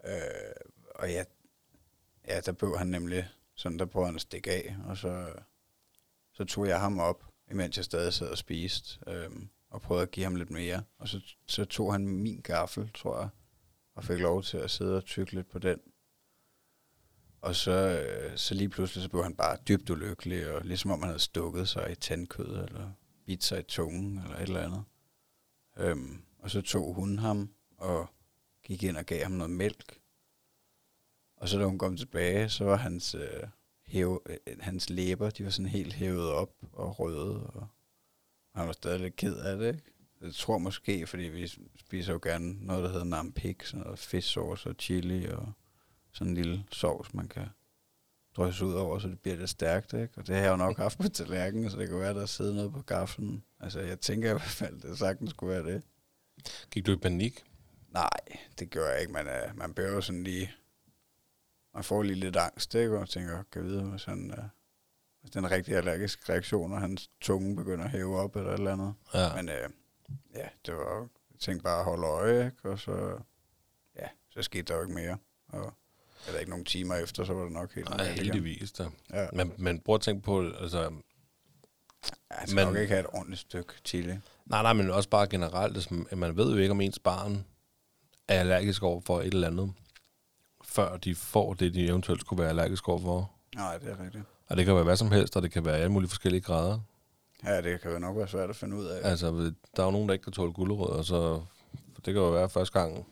[0.04, 0.52] Øh,
[0.94, 1.24] og ja,
[2.28, 4.76] ja, der blev han nemlig sådan, der prøvede han at stikke af.
[4.84, 5.32] Og så,
[6.32, 8.98] så tog jeg ham op, imens jeg stadig sad og spiste.
[9.06, 9.30] Øh,
[9.72, 10.82] og prøvede at give ham lidt mere.
[10.98, 13.28] Og så, så tog han min gaffel, tror jeg,
[13.94, 15.80] og fik lov til at sidde og tykke lidt på den.
[17.40, 20.98] Og så, øh, så lige pludselig så blev han bare dybt ulykkelig, og ligesom om
[20.98, 22.92] han havde stukket sig i tandkød, eller
[23.26, 24.84] bidt sig i tungen, eller et eller andet.
[25.76, 28.06] Øhm, og så tog hun ham, og
[28.64, 29.98] gik ind og gav ham noget mælk.
[31.36, 33.42] Og så da hun kom tilbage, så var hans, øh,
[33.86, 37.68] hæve, øh, hans læber, de var sådan helt hævet op og røde, og
[38.54, 39.92] han var stadig lidt ked af det, ikke?
[40.22, 44.68] jeg tror måske, fordi vi spiser jo gerne noget, der hedder nampik, sådan noget fisksauce
[44.68, 45.52] og chili og
[46.12, 47.46] sådan en lille sovs, man kan
[48.36, 50.12] drysse ud over, så det bliver lidt stærkt, ikke?
[50.16, 52.54] Og det har jeg jo nok haft på tallerkenen, så det kan være, der sidder
[52.54, 53.44] noget på gaflen.
[53.60, 55.82] Altså, jeg tænker i hvert fald, det sagtens skulle være det.
[56.70, 57.44] Gik du i panik?
[57.88, 58.10] Nej,
[58.58, 59.12] det gør jeg ikke.
[59.12, 60.52] Man, uh, man bliver jo sådan lige...
[61.74, 62.98] Man får lige lidt angst, ikke?
[62.98, 64.44] Og tænker, kan jeg vide, hvis, han, uh,
[65.22, 68.72] hvis den rigtige allergiske reaktion, og hans tunge begynder at hæve op eller et eller
[68.72, 68.94] andet.
[69.14, 69.34] Ja.
[69.36, 69.54] Men uh,
[70.34, 71.00] ja, det var
[71.32, 72.70] jeg tænkte bare at holde øje, ikke?
[72.70, 73.18] Og så,
[73.98, 75.16] ja, så skete der jo ikke mere.
[75.48, 75.72] Og
[76.26, 78.88] eller ikke nogle timer efter, så var det nok helt Nej, heldigvis da.
[79.12, 80.90] Ja, Men, men prøv at tænke på, altså, jeg
[82.46, 84.12] skal men- nok ikke have et ordentligt stykke chili.
[84.46, 87.44] nej, nej, men også bare generelt, altså, man ved jo ikke, om ens barn
[88.28, 89.72] er allergisk over for et eller andet,
[90.64, 93.30] før de får det, de eventuelt skulle være allergisk over for.
[93.54, 94.24] Nej, det er rigtigt.
[94.52, 96.78] Og det kan være hvad som helst, og det kan være alle mulige forskellige grader.
[97.44, 99.10] Ja, det kan jo nok være svært at finde ud af.
[99.10, 101.42] Altså, der er jo nogen, der ikke kan tåle gulerødder, så
[101.96, 103.06] det kan jo være første gang.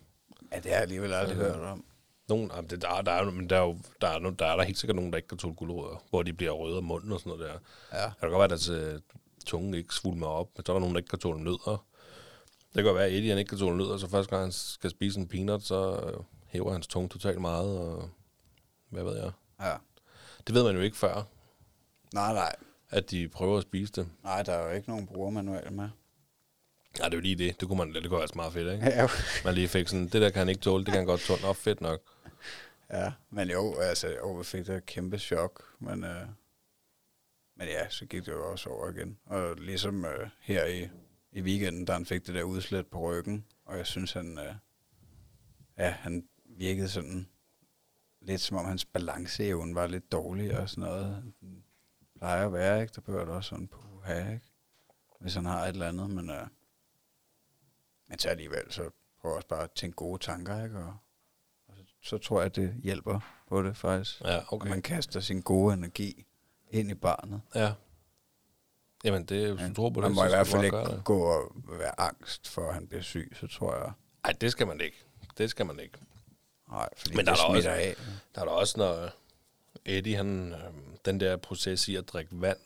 [0.53, 1.85] Ja, det har jeg alligevel aldrig Altså, hørt om.
[2.29, 4.63] Nogen, jamen, det, der, der, er, men der, er jo, der, er, der er der
[4.63, 7.21] helt sikkert nogen, der ikke kan tåle gulerødder, hvor de bliver røde om munden og
[7.21, 7.59] sådan noget der.
[7.99, 8.05] Ja.
[8.05, 9.01] Det kan godt være, at deres øh,
[9.47, 11.85] tunge ikke svulmer op, men så er der nogen, der ikke kan tåle nødder.
[12.69, 14.53] Det kan godt være, at Eddie han ikke kan tåle nødder, så første gang han
[14.53, 18.09] skal spise en peanut, så øh, hæver hans tunge totalt meget, og
[18.89, 19.31] hvad ved jeg.
[19.61, 19.75] Ja.
[20.51, 21.23] Det ved man jo ikke før,
[22.15, 22.57] Nej, nej.
[22.89, 24.09] at de prøver at spise det.
[24.25, 25.89] Nej, der er jo ikke nogen brugermanual med.
[26.99, 27.61] Nej, det er jo lige det.
[27.61, 28.87] Det kunne, man, det kunne være meget fedt, ikke?
[28.87, 29.09] Ja,
[29.45, 31.43] Man lige fik sådan, det der kan han ikke tåle, det kan han godt tåle.
[31.43, 32.01] Nå, fedt nok.
[32.91, 33.13] ja.
[33.31, 36.27] men jo, altså, jo, vi fik da et kæmpe chok, men, øh,
[37.57, 39.19] men ja, så gik det jo også over igen.
[39.27, 40.89] Og ligesom øh, her i,
[41.33, 44.55] i weekenden, da han fik det der udslæt på ryggen, og jeg synes, han, øh,
[45.79, 46.25] ja, han
[46.59, 47.29] virkede sådan
[48.21, 51.23] lidt som om hans balanceevne var lidt dårlig og sådan noget.
[51.41, 51.65] Den
[52.19, 52.93] plejer at være, ikke?
[52.95, 54.47] Der behøver det også sådan på have, ikke?
[55.21, 56.47] Hvis han har et eller andet, men, øh,
[58.09, 60.79] men så alligevel, så prøv også bare at tænke gode tanker, ikke?
[60.79, 60.97] Og,
[61.69, 64.21] og så, så tror jeg, det hjælper på det faktisk.
[64.21, 64.69] Ja, Okay.
[64.69, 66.27] man kaster sin gode energi
[66.71, 67.41] ind i barnet.
[67.55, 67.73] Ja.
[69.05, 69.73] Jamen, det, hvis Ja.
[69.73, 72.75] tror på det, Man må i hvert fald ikke gå og være angst for, at
[72.75, 73.93] han bliver syg, så tror jeg,
[74.25, 75.05] Ej, det skal man ikke.
[75.39, 75.99] Det skal man ikke.
[76.71, 77.95] Nej, fordi Men der det er der også- af.
[78.35, 79.11] Der er der også, når
[79.85, 80.59] Eddie, han, øh,
[81.05, 82.59] den der proces i at drikke vand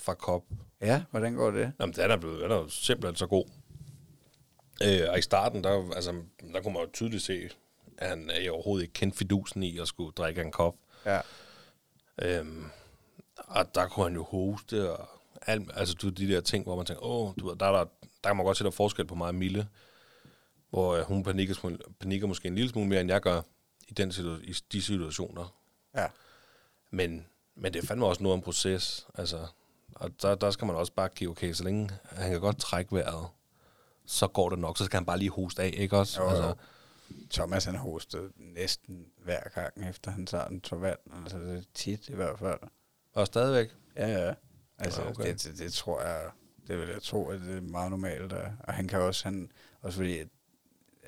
[0.00, 0.42] fra kop,
[0.80, 1.72] Ja, hvordan går det?
[1.80, 3.44] jamen, den er, blevet, den er jo simpelthen så god.
[4.82, 6.14] Øh, og i starten, der, altså,
[6.52, 7.48] der kunne man jo tydeligt se,
[7.98, 10.74] at han øh, overhovedet ikke kendte fidusen i at skulle drikke en kop.
[11.06, 11.20] Ja,
[12.22, 12.64] Øhm,
[13.36, 15.08] og der kunne han jo hoste, og
[15.46, 17.84] alt, altså du, de der ting, hvor man tænker, åh, du der, er der,
[18.24, 19.68] der kan man godt se, der er forskel på mig og Mille,
[20.74, 23.42] hvor øh, hun panikker, panikker måske en lille smule mere, end jeg gør
[23.88, 25.54] i, den situ- i de situationer.
[25.96, 26.06] ja.
[26.90, 29.46] Men, men det er fandme også noget om proces, altså,
[29.94, 32.92] og der, der skal man også bare give, okay, så længe han kan godt trække
[32.94, 33.26] vejret,
[34.06, 36.22] så går det nok, så skal han bare lige hoste af, ikke også?
[36.22, 36.34] Jo, jo.
[36.36, 36.54] altså,
[37.30, 40.98] Thomas han hostede næsten hver gang, efter han tager en tår vand.
[41.22, 42.58] Altså det er tit i hvert fald.
[43.12, 43.70] og stadigvæk.
[43.96, 44.34] Ja, ja.
[44.78, 45.32] Altså, Ja, okay.
[45.32, 46.30] det, det, det, tror jeg,
[46.68, 48.32] det vil jeg tro, at det er meget normalt.
[48.32, 50.22] Og, han kan også, han, også fordi,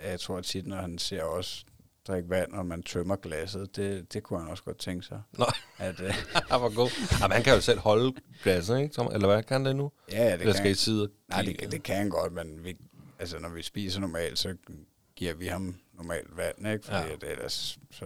[0.05, 1.67] jeg tror at tit, når han ser os
[2.07, 5.23] drikke vand, og man tømmer glasset, det, det kunne han også godt tænke sig.
[5.39, 5.45] Nå,
[5.79, 6.15] At, øh,
[6.51, 6.91] han var god.
[7.21, 8.95] Jamen, han kan jo selv holde glasset, ikke?
[8.95, 9.11] Tom?
[9.13, 9.93] Eller hvad kan han det nu?
[10.13, 12.77] ja, det Eller kan skal I sidde nej, det, det kan han godt, men vi,
[13.19, 14.57] altså, når vi spiser normalt, så
[15.17, 16.85] giver vi ham normalt vand, ikke?
[16.85, 17.13] Fordi Ja.
[17.13, 18.05] at ellers så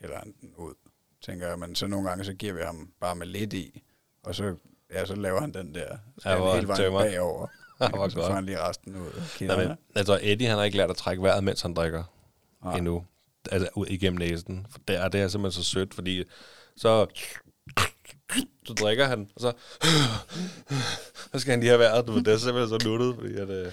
[0.00, 0.74] hælder han den ud,
[1.22, 1.58] tænker jeg.
[1.58, 3.82] Men så nogle gange, så giver vi ham bare med lidt i,
[4.22, 4.56] og så,
[4.92, 7.00] ja, så laver han den der, så Ja, han han hele vejen tømmer.
[7.00, 7.46] bagover.
[7.90, 8.14] Så godt.
[8.14, 11.22] får han lige resten ud Nej, men, altså, Eddie, han har ikke lært at trække
[11.22, 12.04] vejret, mens han drikker
[12.64, 12.76] Nej.
[12.76, 13.04] endnu.
[13.50, 14.66] Altså, ud igennem næsen.
[14.70, 16.24] For det er, det er simpelthen så sødt, fordi
[16.76, 17.06] så,
[18.66, 19.52] så drikker han, og så,
[21.32, 22.06] så skal han lige have vejret.
[22.06, 23.72] Du det er simpelthen så nuttet, fordi at, øh,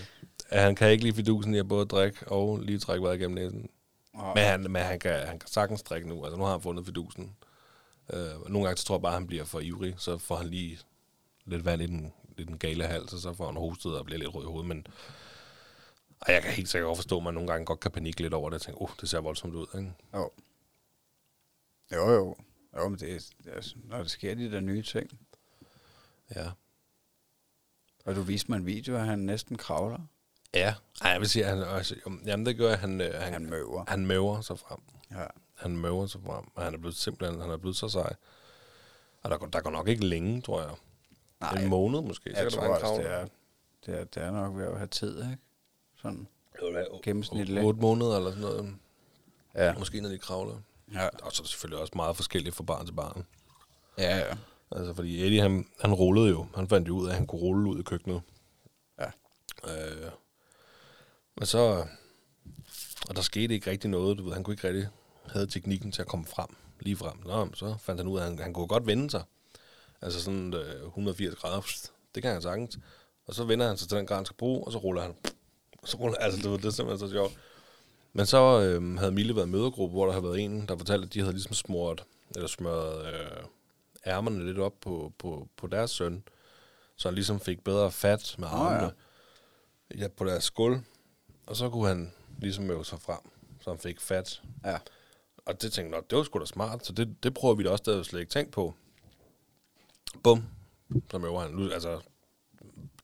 [0.49, 3.35] at han kan ikke lige fidusen i at både drikke og lige trække vejret igennem
[3.35, 3.69] næsen.
[4.35, 6.23] Men, han, men han, kan, han kan sagtens drikke nu.
[6.25, 7.35] Altså, nu har han fundet fidusen.
[8.13, 9.95] Øh, nogle gange så tror jeg bare, at han bliver for ivrig.
[9.97, 10.79] Så får han lige
[11.45, 14.19] lidt vand i den, i den gale hals, og så får han hostet og bliver
[14.19, 14.67] lidt rød i hovedet.
[14.67, 14.88] Men
[16.19, 18.50] og jeg kan helt sikkert forstå, at man nogle gange godt kan panikke lidt over
[18.50, 18.54] det.
[18.54, 19.67] Jeg tænker, oh, det ser voldsomt ud.
[19.76, 19.93] Ikke?
[20.13, 20.32] jo.
[21.91, 22.36] jo, jo.
[22.78, 25.19] Jo, men det, er- det er, når der sker de der nye ting.
[26.36, 26.52] Ja.
[28.06, 30.00] Og du viste mig en video, at han næsten kravler.
[30.54, 30.76] Ja.
[31.02, 31.95] Ej, jeg vil sige, at han, altså,
[32.26, 33.86] jamen det gør, at han, øh, han, Han møver.
[33.88, 34.80] han møver sig frem.
[35.12, 35.26] Ja.
[35.56, 38.15] Han møver sig frem, og han er blevet simpelthen, han er blevet så sej.
[39.23, 40.71] Og der, går- der går nok ikke længe, tror jeg.
[41.39, 42.30] Nej, en måned måske.
[42.36, 43.28] jeg det tror også, det er,
[43.86, 45.38] det, er, det er nok ved at have tid, ikke?
[46.02, 46.28] Sådan.
[47.04, 47.65] Gennemsnitligt.
[47.65, 48.76] 8 måneder eller sådan noget.
[49.56, 49.73] Ja.
[49.78, 50.58] Måske når de kravler.
[50.93, 53.26] Ja, Og så er det selvfølgelig også meget forskelligt fra barn til barn.
[53.97, 54.36] ja, ja.
[54.71, 56.47] Altså, fordi Eddie, han, han rullede jo.
[56.56, 58.21] Han fandt jo ud af, at han kunne rulle ud i køkkenet.
[59.00, 59.06] Ja.
[59.67, 60.12] Øh,
[61.38, 61.86] Men så...
[63.10, 64.34] Og der skete ikke rigtig noget, du ved.
[64.34, 64.88] Han kunne ikke rigtig
[65.32, 66.47] have teknikken til at komme frem,
[66.80, 67.17] lige frem.
[67.26, 69.23] Nå, så fandt han ud af, at han, han kunne godt vende sig.
[70.01, 71.62] Altså sådan øh, 180 grader.
[71.62, 72.79] Pst, Det kan han sagtens.
[73.27, 75.15] Og så vender han sig til den grad, han skal bruge, og så ruller han.
[75.81, 77.38] Og så ruller, altså, det, var, det er simpelthen så sjovt.
[78.13, 81.05] Men så øh, havde Mille været i mødergruppe, hvor der havde været en, der fortalte,
[81.05, 82.05] at de havde ligesom smurt,
[82.36, 83.43] eller smøret øh,
[84.05, 86.23] ærmerne lidt op på, på, på deres søn,
[86.95, 88.91] så han ligesom fik bedre fat med armene
[89.95, 89.97] ja.
[89.99, 90.79] Ja, på deres skuld.
[91.47, 93.19] Og så kunne han ligesom øve sig frem,
[93.62, 94.41] så han fik fat.
[94.65, 94.77] Ja.
[95.45, 97.63] Og det tænkte jeg, "Nå, det var sgu da smart, så det, det prøver vi
[97.63, 98.73] da også, det havde slet ikke tænkt på.
[100.23, 100.43] Bum,
[101.11, 101.51] så øver han.
[101.51, 101.99] Nu, altså,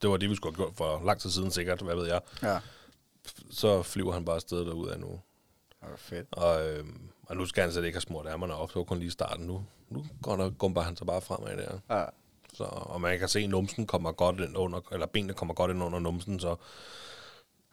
[0.01, 2.21] det var det, vi skulle have gjort for lang tid siden sikkert, hvad ved jeg.
[2.43, 2.59] Ja.
[3.51, 5.07] Så flyver han bare afsted derud af nu.
[5.81, 6.27] Det var fedt.
[6.31, 6.85] Og, øh,
[7.23, 9.45] og nu skal han slet ikke have smurt ærmerne op, det var kun lige starten
[9.45, 9.65] nu.
[9.89, 11.79] Nu går der, gumper han så bare fremad der.
[11.89, 12.05] Ja.
[12.53, 15.71] Så, og man kan se, at numsen kommer godt ind under, eller benene kommer godt
[15.71, 16.55] ind under numsen, så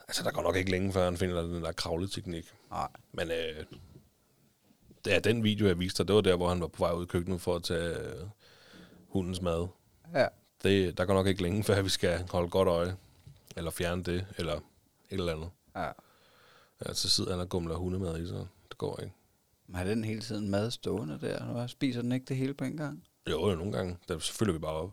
[0.09, 2.53] altså, der går nok ikke længe, før han finder den der kravleteknik.
[2.71, 2.89] Nej.
[3.13, 3.65] Men øh,
[5.05, 6.93] det er den video, jeg viste dig, det var der, hvor han var på vej
[6.93, 7.97] ud i køkkenet for at tage
[9.11, 9.69] hundens mad.
[10.15, 10.27] Ja.
[10.63, 12.97] Det, der går nok ikke længe, før vi skal holde godt øje,
[13.57, 14.63] eller fjerne det, eller et
[15.11, 15.51] eller andet.
[15.77, 15.91] Ja.
[16.87, 19.15] Ja, så sidder han og gumler hundemad i, så det går ikke.
[19.67, 21.49] Men har den hele tiden mad stående der?
[21.49, 23.05] Eller spiser den ikke det hele på en gang?
[23.31, 23.97] Jo, jo, nogle gange.
[24.09, 24.93] Der følger vi bare op.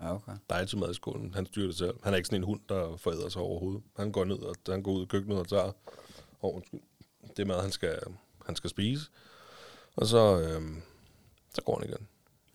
[0.00, 0.32] Ja, okay.
[0.48, 1.34] Der er altid mad i skålen.
[1.34, 1.94] Han styrer det selv.
[2.02, 3.82] Han er ikke sådan en hund, der foræder sig overhovedet.
[3.96, 5.72] Han går ned, og han går ud i køkkenet og tager
[6.40, 6.80] oh, undskyld,
[7.36, 7.98] det mad, han skal,
[8.46, 9.10] han skal spise.
[9.96, 10.82] Og så, øhm,
[11.54, 12.08] så går han igen.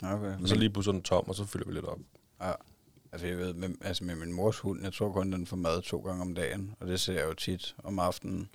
[0.05, 0.41] Okay.
[0.41, 1.99] Og så lige pludselig den tom, og så fylder vi lidt op.
[2.41, 2.51] Ja.
[3.11, 5.81] Altså, jeg ved, med, altså med min mors hund, jeg tror kun, den får mad
[5.81, 6.75] to gange om dagen.
[6.79, 8.49] Og det ser jeg jo tit om aftenen,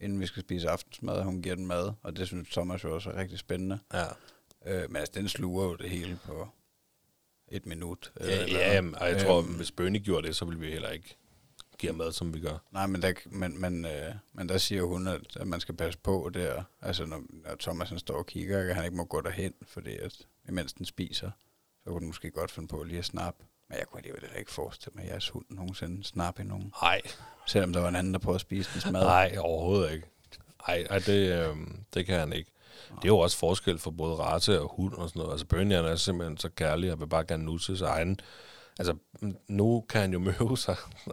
[0.00, 1.22] inden vi skal spise aftensmad.
[1.22, 3.78] Hun giver den mad, og det synes Thomas jo også er rigtig spændende.
[3.92, 4.04] Ja,
[4.66, 6.48] Øh, men altså, den sluger jo det hele på
[7.48, 8.12] et minut.
[8.16, 10.44] eller et ja, eller ja jamen, og jeg tror, Øhm, hvis Bernie gjorde det, så
[10.44, 11.16] ville vi heller ikke
[11.78, 12.58] give mad, som vi gør.
[12.72, 15.98] Nej, men der, men, men, øh, men der siger hun, at, at man skal passe
[15.98, 16.62] på der.
[16.82, 19.96] Altså, når, når Thomas han står og kigger, at han ikke må gå derhen, fordi
[19.96, 21.30] at, imens den spiser,
[21.84, 23.44] så kunne den måske godt finde på lige at snappe.
[23.68, 26.72] Men jeg kunne alligevel ikke forestille mig, at jeres hund nogensinde snappe i nogen.
[26.82, 27.02] Nej,
[27.46, 29.04] Selvom der var en anden, der prøvede at spise dens mad.
[29.04, 30.06] nej, overhovedet ikke.
[30.68, 32.50] Nej, ej, det, øhm, det kan han ikke.
[32.88, 35.32] Det er jo også forskel for både race og hund og sådan noget.
[35.32, 38.20] Altså Bernie han er simpelthen så kærlig og vil bare gerne nusse sig egen.
[38.78, 38.96] Altså
[39.48, 40.76] nu kan han jo møve sig.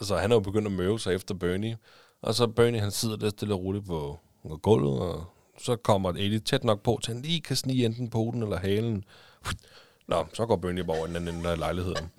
[0.00, 1.78] Altså han er jo begyndt at møve sig efter Bernie.
[2.22, 5.24] Og så Bernie han sidder der stille og roligt på, på gulvet, og
[5.60, 9.04] så kommer Eddie tæt nok på, til han lige kan snige enten poten eller halen.
[10.06, 12.10] Nå, så går Bernie bare over i den anden ende af lejligheden.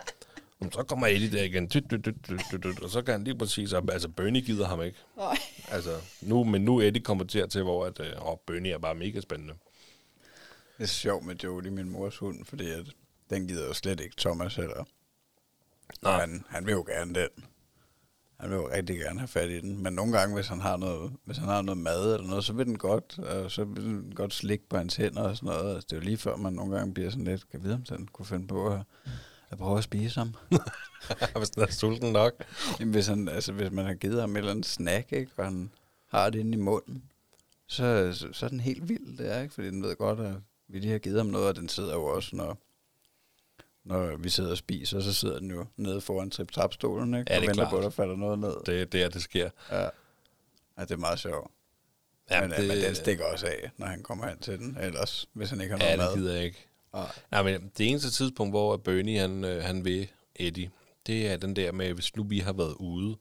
[0.72, 3.24] Så kommer Eddie der igen, dyt, dyt, dyt, dyt, dyt, dyt, og så kan han
[3.24, 4.98] lige præcis, op- altså Bernie gider ham ikke.
[5.18, 5.38] Nej.
[5.72, 8.78] Altså, nu, men nu er Eddie kommet til, til hvor at, øh, åh, Bernie er
[8.78, 9.54] bare mega spændende.
[10.78, 12.86] Det er sjovt med Jodie, min mors hund, fordi at
[13.30, 14.84] den gider jo slet ikke Thomas heller.
[16.02, 16.20] Nej.
[16.20, 17.30] Han, han vil jo gerne den.
[18.40, 19.84] Han vil jo rigtig gerne have fat i den.
[19.84, 22.54] Men nogle gange, hvis han har noget, hvis han har noget mad eller noget, så
[22.54, 25.76] vil den godt, og så vil den godt slikke på hans hænder og sådan noget.
[25.76, 27.84] Altså, det er jo lige før, man nogle gange bliver sådan lidt, kan vide, om
[27.84, 28.82] den kunne finde på at,
[29.50, 30.36] at prøve at spise ham.
[31.38, 32.34] Hvis den er sulten nok.
[32.80, 35.46] Jamen, hvis, han, altså, hvis man har givet ham et eller andet snack, ikke, og
[35.46, 35.72] han
[36.08, 37.04] har det inde i munden,
[37.68, 39.54] så, så, så er den helt vild, det er, ikke?
[39.54, 40.34] Fordi den ved godt, at
[40.68, 42.58] vi lige har givet ham noget, og den sidder jo også, når,
[43.90, 47.32] når vi sidder og spiser, så sidder den jo nede foran trip-trap-stolen, ikke?
[47.32, 47.70] Ja, og det er venter klart.
[47.70, 48.54] på, at der falder noget ned.
[48.66, 49.50] Det er der, det sker.
[49.72, 49.82] Ja.
[49.84, 49.90] ja,
[50.82, 51.52] det er meget sjovt.
[52.32, 55.28] Ja, men, det, men den stikker også af, når han kommer hen til den, ellers,
[55.34, 56.24] hvis han ikke har Ja, noget det mad.
[56.24, 56.66] gider jeg ikke.
[56.94, 57.12] Nej.
[57.32, 60.70] Nej, men det eneste tidspunkt, hvor Bernie han, øh, han vil Eddie,
[61.08, 63.16] det er den der med, hvis nu vi har været ude,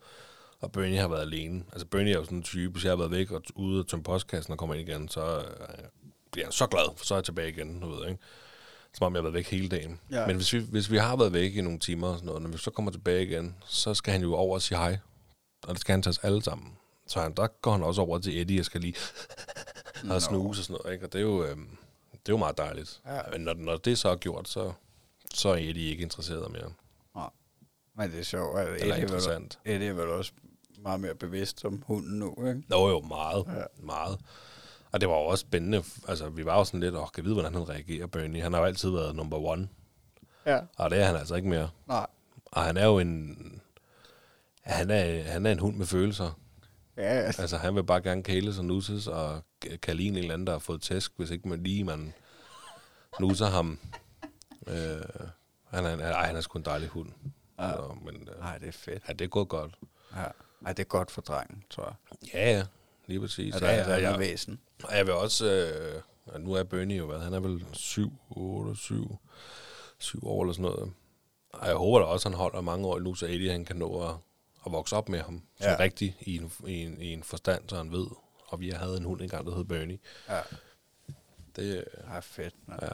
[0.60, 1.64] og Bernie har været alene.
[1.72, 3.88] Altså Bernie er jo sådan en type, hvis jeg har været væk og ude og
[3.88, 5.44] tømme postkassen og kommer ind igen, så øh,
[6.32, 8.20] bliver han så glad, for så er jeg tilbage igen, du ved, ikke?
[8.94, 10.00] Som om jeg har været væk hele dagen.
[10.10, 10.26] Ja.
[10.26, 12.50] Men hvis vi, hvis vi har været væk i nogle timer og sådan noget, når
[12.50, 14.98] vi så kommer tilbage igen, så skal han jo over og sige hej.
[15.62, 16.72] Og det skal han til os alle sammen.
[17.06, 18.94] Så han, der går han også over til Eddie og skal lige
[20.10, 21.06] og snuse og sådan noget, ikke?
[21.06, 21.56] Og det er jo, øh,
[22.12, 23.00] det er jo meget dejligt.
[23.06, 23.20] Ja.
[23.32, 24.72] Men når, når det så er gjort, så,
[25.34, 26.72] så er Eddie ikke interesseret mere.
[27.14, 27.30] Nej.
[27.96, 29.58] Men det er sjovt, at Eddie er, vel, interessant.
[29.64, 30.32] Eddie er vel også
[30.82, 32.62] meget mere bevidst om hunden nu, ikke?
[32.68, 33.44] Nå jo, meget.
[33.46, 33.62] Ja.
[33.82, 34.18] Meget.
[34.92, 35.82] Og det var jo også spændende.
[36.08, 38.42] Altså, vi var jo sådan lidt, åh, kan vide, hvordan han reagerer, Bernie.
[38.42, 39.68] Han har jo altid været number one.
[40.46, 40.60] Ja.
[40.76, 41.70] Og det er han altså ikke mere.
[41.86, 42.06] Nej.
[42.46, 43.36] Og han er jo en...
[44.62, 46.40] Han er, han er en hund med følelser.
[46.96, 47.42] Ja, altså.
[47.42, 49.42] Altså, han vil bare gerne kæles og nusses, og
[49.82, 52.14] kan ligne en eller anden, der har fået tæsk, hvis ikke man lige man
[53.20, 53.78] nusser ham.
[54.66, 54.74] Øh,
[55.70, 57.12] han, er, ej, han er sgu en dejlig hund.
[57.58, 57.72] Ja.
[57.72, 59.02] Så, men øh, Nej, det er fedt.
[59.08, 59.74] ja, det er gået godt.
[60.16, 60.24] Ja.
[60.66, 62.28] Ej, det er godt for drengen, tror jeg.
[62.34, 62.64] Ja, ja.
[63.06, 63.54] Lige præcis.
[63.54, 64.16] At der ja, er et ja, ja.
[64.16, 64.60] væsen.
[64.84, 65.46] Og jeg vil også...
[65.46, 67.18] Øh, og nu er Bernie jo hvad?
[67.18, 69.18] Han er vel 7, 8, 7,
[69.98, 70.92] 7 år eller sådan noget.
[71.52, 73.76] Og jeg håber da også, at han holder mange år nu, så Eddie han kan
[73.76, 74.14] nå at,
[74.66, 75.42] at vokse op med ham.
[75.60, 75.76] Så Ja.
[75.78, 78.06] rigtig i en, i, en, i en forstand, så han ved.
[78.48, 79.98] Og vi havde en hund engang, der hed Bernie.
[80.28, 80.40] Ja.
[81.56, 81.82] Det, øh,
[82.14, 82.54] Ja, fedt.
[82.66, 82.78] Man.
[82.82, 82.88] ja.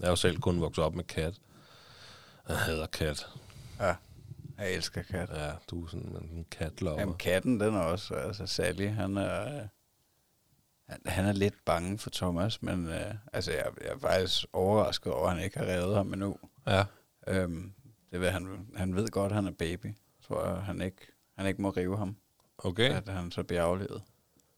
[0.00, 1.34] Jeg er jo selv kun vokset op med kat.
[2.48, 3.26] Jeg hader kat.
[3.80, 3.94] Ja.
[4.58, 5.28] Jeg elsker kat.
[5.34, 7.00] Ja, du er sådan en katlopper.
[7.00, 9.62] Jamen, katten, den er også, altså Sally, han er, øh,
[10.88, 15.12] han, han er lidt bange for Thomas, men øh, altså, jeg, jeg er faktisk overrasket
[15.12, 16.36] over, at han ikke har revet ham endnu.
[16.66, 16.84] Ja.
[17.28, 17.72] Øhm,
[18.12, 19.94] det ved, han, han ved godt, at han er baby.
[20.26, 21.06] Tror jeg, han ikke,
[21.38, 22.16] han ikke må rive ham,
[22.58, 22.90] Okay.
[22.90, 24.02] at han så bliver aflevet.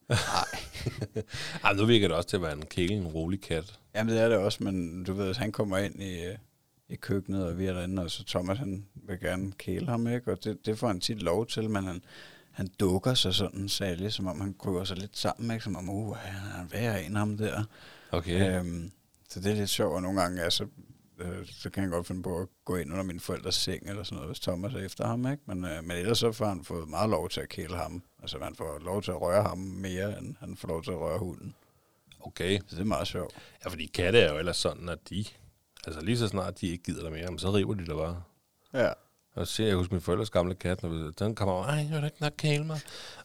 [1.65, 3.79] Ej, nu virker det også til at være en kæle, en rolig kat.
[3.95, 6.37] Jamen, det er det også, men du ved, hvis han kommer ind i, øh,
[6.89, 10.33] i køkkenet, og vi er derinde, og så Thomas, han vil gerne kæle ham, ikke?
[10.33, 12.05] Og det, det får han tit lov til, men han,
[12.59, 15.65] han dukker sig sådan særligt, som om han kryber sig lidt sammen, ikke?
[15.65, 17.65] Som om, uh, han er værre en ham der.
[18.11, 18.59] Okay.
[18.59, 18.93] Øhm,
[19.29, 20.67] så det er lidt sjovt, og nogle gange, ja, så,
[21.19, 24.03] øh, så kan jeg godt finde på at gå ind under min forældres seng, eller
[24.03, 25.43] sådan noget, hvis Thomas er efter ham, ikke?
[25.47, 28.03] Men, øh, men ellers så får han fået meget lov til at kæle ham.
[28.23, 30.99] Altså, man får lov til at røre ham mere, end han får lov til at
[30.99, 31.55] røre hunden.
[32.21, 32.59] Okay.
[32.67, 33.35] Så det er meget sjovt.
[33.65, 35.25] Ja, fordi katte er jo ellers sådan, at de...
[35.87, 38.23] Altså lige så snart de ikke gider dig mere, men så river de dig bare.
[38.75, 38.93] Ja.
[39.39, 42.01] Og så ser jeg huske min forældres gamle kat, når den kommer over, ej, vil
[42.01, 42.81] du ikke nok kæle mig?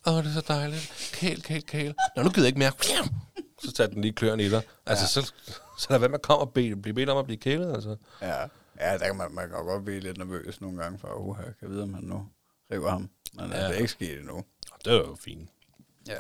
[0.08, 1.12] Åh, det er så dejligt.
[1.14, 1.96] Kæl, kæl, kæl.
[2.16, 2.72] Nå, nu gider jeg ikke mere.
[3.64, 4.62] Så satte den lige kløerne i dig.
[4.86, 5.26] Altså, Ja.
[5.26, 5.34] så,
[5.80, 7.96] så lad være med at komme og bede, blive bedt om at blive kælet, altså.
[8.22, 8.42] Ja,
[8.80, 11.54] ja der kan man, man kan godt blive lidt nervøs nogle gange for, uh, jeg
[11.60, 12.28] kan vide, om han nu
[12.72, 13.10] river ham.
[13.34, 13.58] Men ja.
[13.58, 13.64] Ja.
[13.68, 14.44] det er ikke sket endnu.
[14.86, 15.50] Det er jo fint.
[16.08, 16.14] Ja.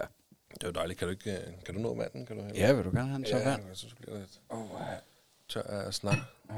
[0.53, 0.99] Det er jo dejligt.
[0.99, 2.27] Kan du ikke, øh, kan du nå vandet?
[2.27, 3.67] Kan du have Ja, vil du gerne have en tør ja, vand?
[3.67, 4.81] jeg synes, du bliver lidt Åh, oh,
[5.49, 6.21] tør at snakke.
[6.49, 6.57] nej.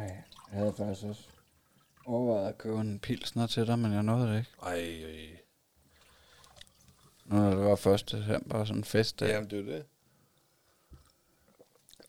[0.51, 1.21] Jeg havde faktisk også
[2.05, 4.49] overvejet at købe en pilsner til dig, men jeg nåede det ikke.
[4.63, 5.37] Ej, øh.
[7.25, 8.11] Nu når det var 1.
[8.11, 9.29] december sådan en festdag.
[9.29, 9.85] Jamen, det er det.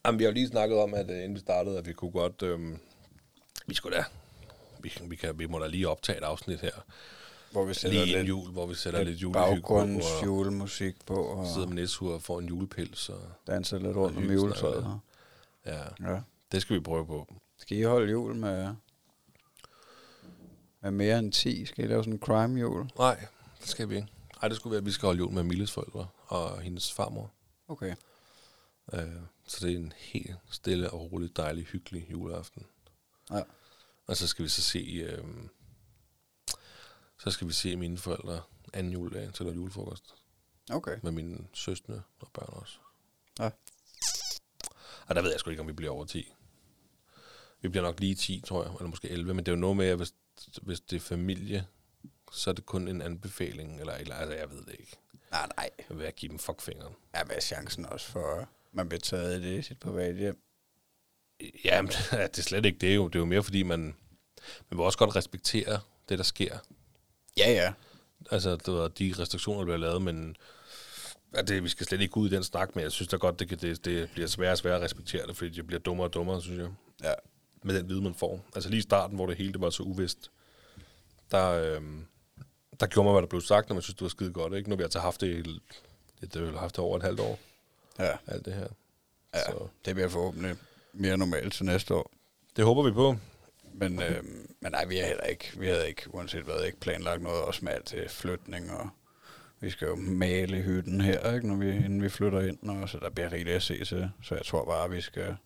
[0.06, 2.10] Jamen, vi har jo lige snakket om, at øh, inden vi startede, at vi kunne
[2.10, 2.42] godt...
[2.42, 2.78] Øh,
[3.66, 4.04] vi skulle da...
[4.80, 6.84] Vi, vi, kan, vi må da lige optage et afsnit her.
[7.52, 9.74] hvor vi sætter Lige lidt, jul, hvor vi sætter lidt, lidt julehygge på.
[9.74, 13.08] Og julemusik på, og sidder med næsur og får en julepils.
[13.08, 15.00] Og, danser lidt rundt om snakker
[15.66, 16.20] ja, Ja.
[16.52, 17.34] det skal vi prøve på.
[17.58, 18.74] Skal I holde jul med,
[20.80, 21.64] med mere end 10?
[21.64, 22.90] Skal I lave sådan en crime jul?
[22.98, 23.26] Nej,
[23.60, 24.08] det skal vi ikke.
[24.42, 27.32] Ej, det skulle være, at vi skal holde jul med Milles forældre og hendes farmor.
[27.68, 27.94] Okay.
[28.92, 29.00] Øh,
[29.46, 32.66] så det er en helt stille og rolig, dejlig, hyggelig juleaften.
[33.30, 33.42] Ja.
[34.06, 35.24] Og så skal vi så se, øh,
[37.18, 38.40] så skal vi se mine forældre
[38.72, 40.14] anden juledag til noget julefrokost.
[40.70, 40.96] Okay.
[41.02, 42.78] Med mine søstre og børn også.
[43.38, 43.50] Ja.
[45.06, 46.32] Og der ved jeg sgu ikke, om vi bliver over 10.
[47.60, 49.76] Vi bliver nok lige 10, tror jeg, eller måske 11, men det er jo noget
[49.76, 50.14] med, at hvis,
[50.62, 51.66] hvis det er familie,
[52.32, 54.96] så er det kun en anbefaling, eller, eller altså, jeg ved det ikke.
[55.30, 55.70] Nej, nej.
[55.90, 56.94] Jeg vil give dem fuckfingeren.
[57.14, 60.18] Ja, hvad er chancen også for, at man bliver taget i det i sit private
[60.18, 60.42] hjem?
[61.64, 63.08] Jamen, det er slet ikke det jo.
[63.08, 66.58] Det er jo mere, fordi man, man vil også godt respektere det, der sker.
[67.36, 67.72] Ja, ja.
[68.30, 70.36] Altså, det var de restriktioner, der bliver lavet, men
[71.36, 73.38] ja, det, vi skal slet ikke ud i den snak, men jeg synes da godt,
[73.38, 76.06] det, kan, det, det bliver sværere og sværere at respektere det, fordi det bliver dummere
[76.06, 76.68] og dummere, synes jeg,
[77.02, 77.12] Ja.
[77.62, 78.44] med den viden, man får.
[78.54, 80.30] Altså lige i starten, hvor det hele det var så uvist,
[81.30, 82.06] der, øhm,
[82.80, 84.54] der gjorde man, hvad der blev sagt, når man synes, det var skide godt.
[84.54, 84.68] Ikke?
[84.68, 85.60] Nu har vi altså haft det, i-
[86.20, 87.38] det, det har vi haft det over et halvt år,
[87.98, 88.66] Ja, alt det her.
[89.34, 89.40] ja.
[89.44, 90.56] Så det bliver forhåbentlig
[90.92, 92.10] mere normalt til næste år.
[92.56, 93.16] det håber vi på.
[93.74, 94.24] Men, øh,
[94.60, 97.64] men nej, vi har heller ikke, vi havde ikke, uanset hvad, ikke planlagt noget også
[97.64, 98.88] med alt til flytning, og
[99.60, 102.98] vi skal jo male hytten her, ikke, når vi, inden vi flytter ind, og så
[102.98, 104.10] der bliver rigeligt at se til.
[104.22, 105.36] Så jeg tror bare, vi skal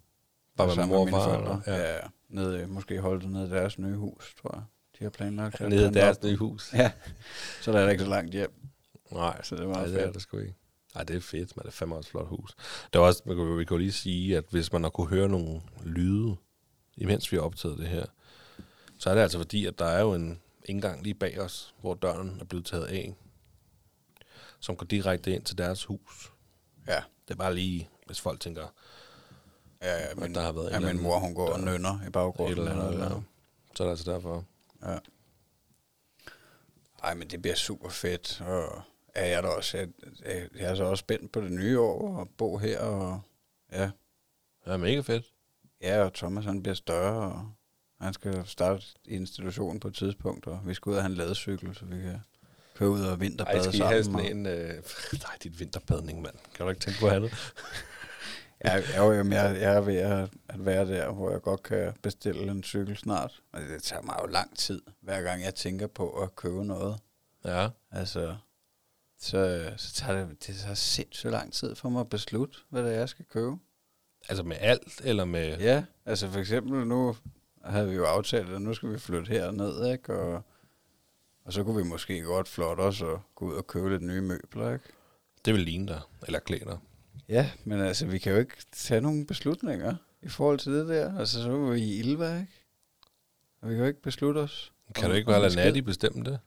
[0.56, 1.62] Bare være sammen med og mine forældre.
[1.66, 1.94] Ja.
[1.94, 4.62] ja, nede, måske holde det nede i deres nye hus, tror jeg.
[5.00, 5.60] De har planlagt.
[5.60, 6.72] Nede i deres nye hus.
[6.72, 6.92] Ja,
[7.62, 8.52] så der er der ikke så langt hjem.
[9.12, 10.54] Nej, Så det var Nej, det er det sgu ikke.
[10.94, 12.54] Nej, det er fedt, men det er fandme også et flot hus.
[12.92, 15.28] Det er også, man kan, vi jo lige sige, at hvis man har kunne høre
[15.28, 16.36] nogle lyde,
[16.96, 18.04] imens vi har optaget det her,
[18.98, 21.94] så er det altså fordi, at der er jo en indgang lige bag os, hvor
[21.94, 23.14] døren er blevet taget af,
[24.60, 26.32] som går direkte ind til deres hus.
[26.88, 28.66] Ja, Det er bare lige, hvis folk tænker,
[29.82, 31.64] ja, ja men, der har været ja, eller min mor, hun går og dør.
[31.72, 32.58] nynner i et baggrunden.
[32.58, 33.22] eller andet, eller- eller,
[33.76, 34.44] så er det altså derfor.
[34.82, 34.98] Ja.
[37.02, 38.82] Ej, men det bliver super fedt, og
[39.16, 39.88] ja, jeg er da også, jeg,
[40.24, 43.20] jeg, jeg er så også spændt på det nye år, og bo her, og
[43.72, 43.82] ja,
[44.64, 45.24] Det er mega fedt.
[45.82, 47.50] ja, og Thomas han bliver større, og
[48.04, 51.16] han skal starte i institutionen på et tidspunkt, og vi skal ud og have en
[51.16, 52.20] ladecykel, så vi kan
[52.74, 53.92] køre ud og vinterbade Ej, skal I sammen.
[53.92, 54.46] have sådan og- en...
[54.46, 54.82] Øh,
[55.26, 56.34] nej, dit vinterbadning, mand.
[56.54, 57.52] Kan du ikke tænke på andet?
[58.64, 61.92] Ja, jo, jamen, jeg, jeg er ved at, at være der, hvor jeg godt kan
[62.02, 63.40] bestille en cykel snart.
[63.52, 66.98] Og det tager mig jo lang tid, hver gang jeg tænker på at købe noget.
[67.44, 67.68] Ja.
[67.90, 68.36] Altså,
[69.18, 72.94] så, så tager det, det tager sindssygt lang tid for mig at beslutte, hvad det
[72.94, 73.56] er, jeg skal købe.
[74.28, 75.58] Altså med alt, eller med...
[75.58, 77.16] Ja, altså for eksempel nu
[77.64, 80.14] havde vi jo aftalt, at nu skal vi flytte herned, ikke?
[80.18, 80.42] Og,
[81.44, 84.20] Og så kunne vi måske godt flotte os og gå ud og købe lidt nye
[84.20, 84.84] møbler, ikke?
[85.44, 86.78] Det vil ligne dig, eller klæde dig.
[87.28, 91.18] Ja, men altså, vi kan jo ikke tage nogle beslutninger i forhold til det der.
[91.18, 92.52] Altså, så er vi i Ilva, ikke?
[93.62, 94.72] Og vi kan jo ikke beslutte os.
[94.94, 95.56] Kan om- du ikke bare lade.
[95.56, 96.38] Natty bestemme det?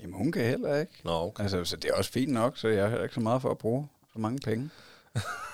[0.00, 0.92] Jamen, hun kan heller ikke.
[1.04, 1.42] Nå, okay.
[1.42, 3.50] Altså, så det er også fint nok, så jeg har heller ikke så meget for
[3.50, 4.70] at bruge så mange penge.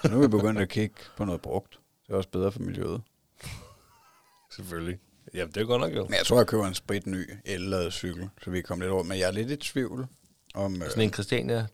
[0.03, 1.78] Så nu er vi begyndt at kigge på noget brugt.
[2.07, 3.00] Det er også bedre for miljøet.
[4.57, 4.98] Selvfølgelig.
[5.34, 6.03] Jamen, det er godt nok jo.
[6.05, 9.03] Men jeg tror, jeg køber en sprit ny el cykel, så vi kommer lidt over.
[9.03, 10.07] Men jeg er lidt i tvivl
[10.55, 10.82] om...
[10.82, 11.66] Øh, Sådan en Christiania.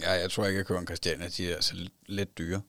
[0.00, 1.28] Ja, jeg tror ikke, jeg køber en Christiania.
[1.28, 2.62] De er altså lidt, lidt dyre.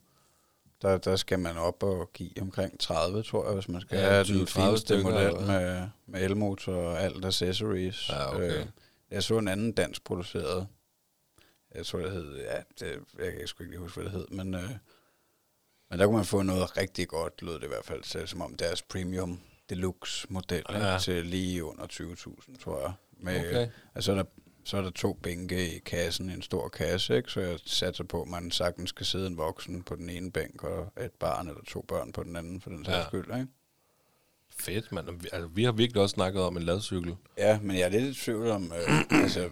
[0.81, 4.09] Der, der skal man op og give omkring 30, tror jeg, hvis man skal Ja,
[4.09, 8.09] have 20, den 30 fineste model med, med elmotor og alt accessories.
[8.09, 8.59] Ja, okay.
[8.59, 8.65] Øh,
[9.11, 10.67] jeg så en anden dansk produceret.
[11.75, 12.35] Jeg tror, det hed...
[12.37, 14.53] Ja, det, jeg kan sgu ikke lige huske, hvad det hed, men...
[14.53, 14.69] Øh,
[15.89, 18.41] men der kunne man få noget rigtig godt, lød det i hvert fald, så, som
[18.41, 20.97] om deres premium deluxe model Ja.
[21.01, 22.93] til lige under 20.000, tror jeg.
[23.19, 23.67] Med, Okay.
[23.95, 24.23] altså, så, er der,
[24.63, 27.31] så er der to bænke i kassen, en stor kasse, ikke?
[27.31, 30.63] så jeg satser på, at man sagtens skal sidde en voksen på den ene bænk,
[30.63, 33.07] og et barn eller to børn på den anden, for den sags Ja.
[33.07, 33.25] skyld.
[33.35, 33.47] Ikke?
[34.49, 35.07] Fedt, mand.
[35.31, 37.15] Altså, vi har virkelig også snakket om en ladcykel.
[37.37, 39.49] Ja, men jeg er lidt i tvivl om, øh, altså,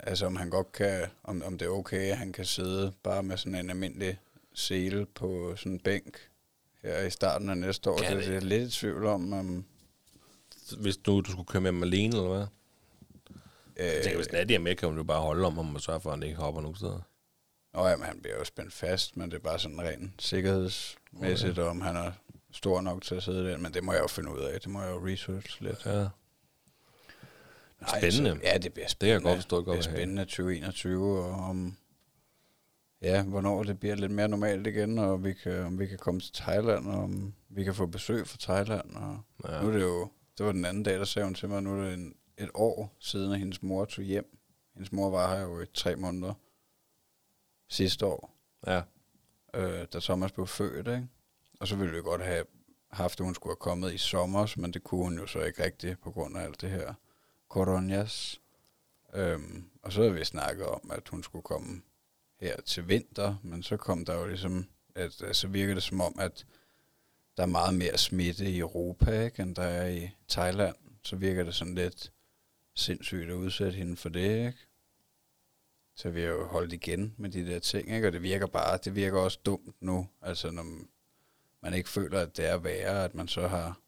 [0.00, 3.22] altså om han godt kan, om, om det er okay, at han kan sidde bare
[3.22, 4.18] med sådan en almindelig
[4.54, 6.18] sele på sådan en bænk
[6.82, 7.98] her i starten af næste år.
[7.98, 9.32] Kan Det, det er lidt i tvivl om.
[9.32, 9.64] om
[10.80, 12.46] Hvis nu du skulle køre med ham alene, eller hvad?
[13.84, 15.80] Jeg tænker, øh, hvis Natty er med, kan hun jo bare holde om ham og
[15.80, 17.00] sørge for, at han ikke hopper nogen steder.
[17.74, 21.58] Nå ja, men han bliver jo spændt fast, men det er bare sådan rent sikkerhedsmæssigt,
[21.58, 21.70] okay.
[21.70, 22.12] om han er
[22.52, 23.58] stor nok til at sidde der.
[23.58, 24.60] Men det må jeg jo finde ud af.
[24.60, 25.86] Det må jeg jo research lidt.
[25.86, 26.08] Ja.
[27.80, 28.40] Nej, Spændende.
[28.42, 29.22] Ja, det bliver jeg spændende.
[29.22, 31.76] godt forstå, det godt det vil bliver spændende 2021, og om,
[33.02, 36.20] ja, hvornår det bliver lidt mere normalt igen, og vi kan, om vi kan komme
[36.20, 38.96] til Thailand, og om vi kan få besøg fra Thailand.
[38.96, 39.62] Og ja.
[39.62, 41.80] Nu er det jo, det var den anden dag, der sagde hun til mig, nu
[41.80, 44.38] er det en, et år siden, at hendes mor tog hjem.
[44.74, 46.34] Hendes mor var her jo i tre måneder
[47.68, 48.36] sidste år,
[48.66, 48.82] Ja.
[49.54, 51.08] øh, da Thomas blev født, ikke?
[51.60, 52.44] Og så ville vi godt have
[52.90, 55.64] haft, at hun skulle have kommet i sommer, men det kunne hun jo så ikke
[55.64, 56.94] rigtigt på grund af alt det her
[57.48, 58.40] coronas.
[59.14, 61.82] Øhm, og så havde vi snakket om, at hun skulle komme
[62.40, 66.00] her til vinter, men så kom der jo ligesom, at, at så virker det som
[66.00, 66.46] om, at
[67.36, 70.76] der er meget mere smitte i Europa, ikke, end der er i Thailand.
[71.02, 72.12] Så virker det sådan lidt
[72.74, 74.58] sindssygt at udsætte hende for det, ikke?
[75.94, 78.06] Så vi har jo holdt igen med de der ting, ikke?
[78.06, 80.64] Og det virker bare, det virker også dumt nu, altså når
[81.62, 83.80] man ikke føler, at det er værre, at man så har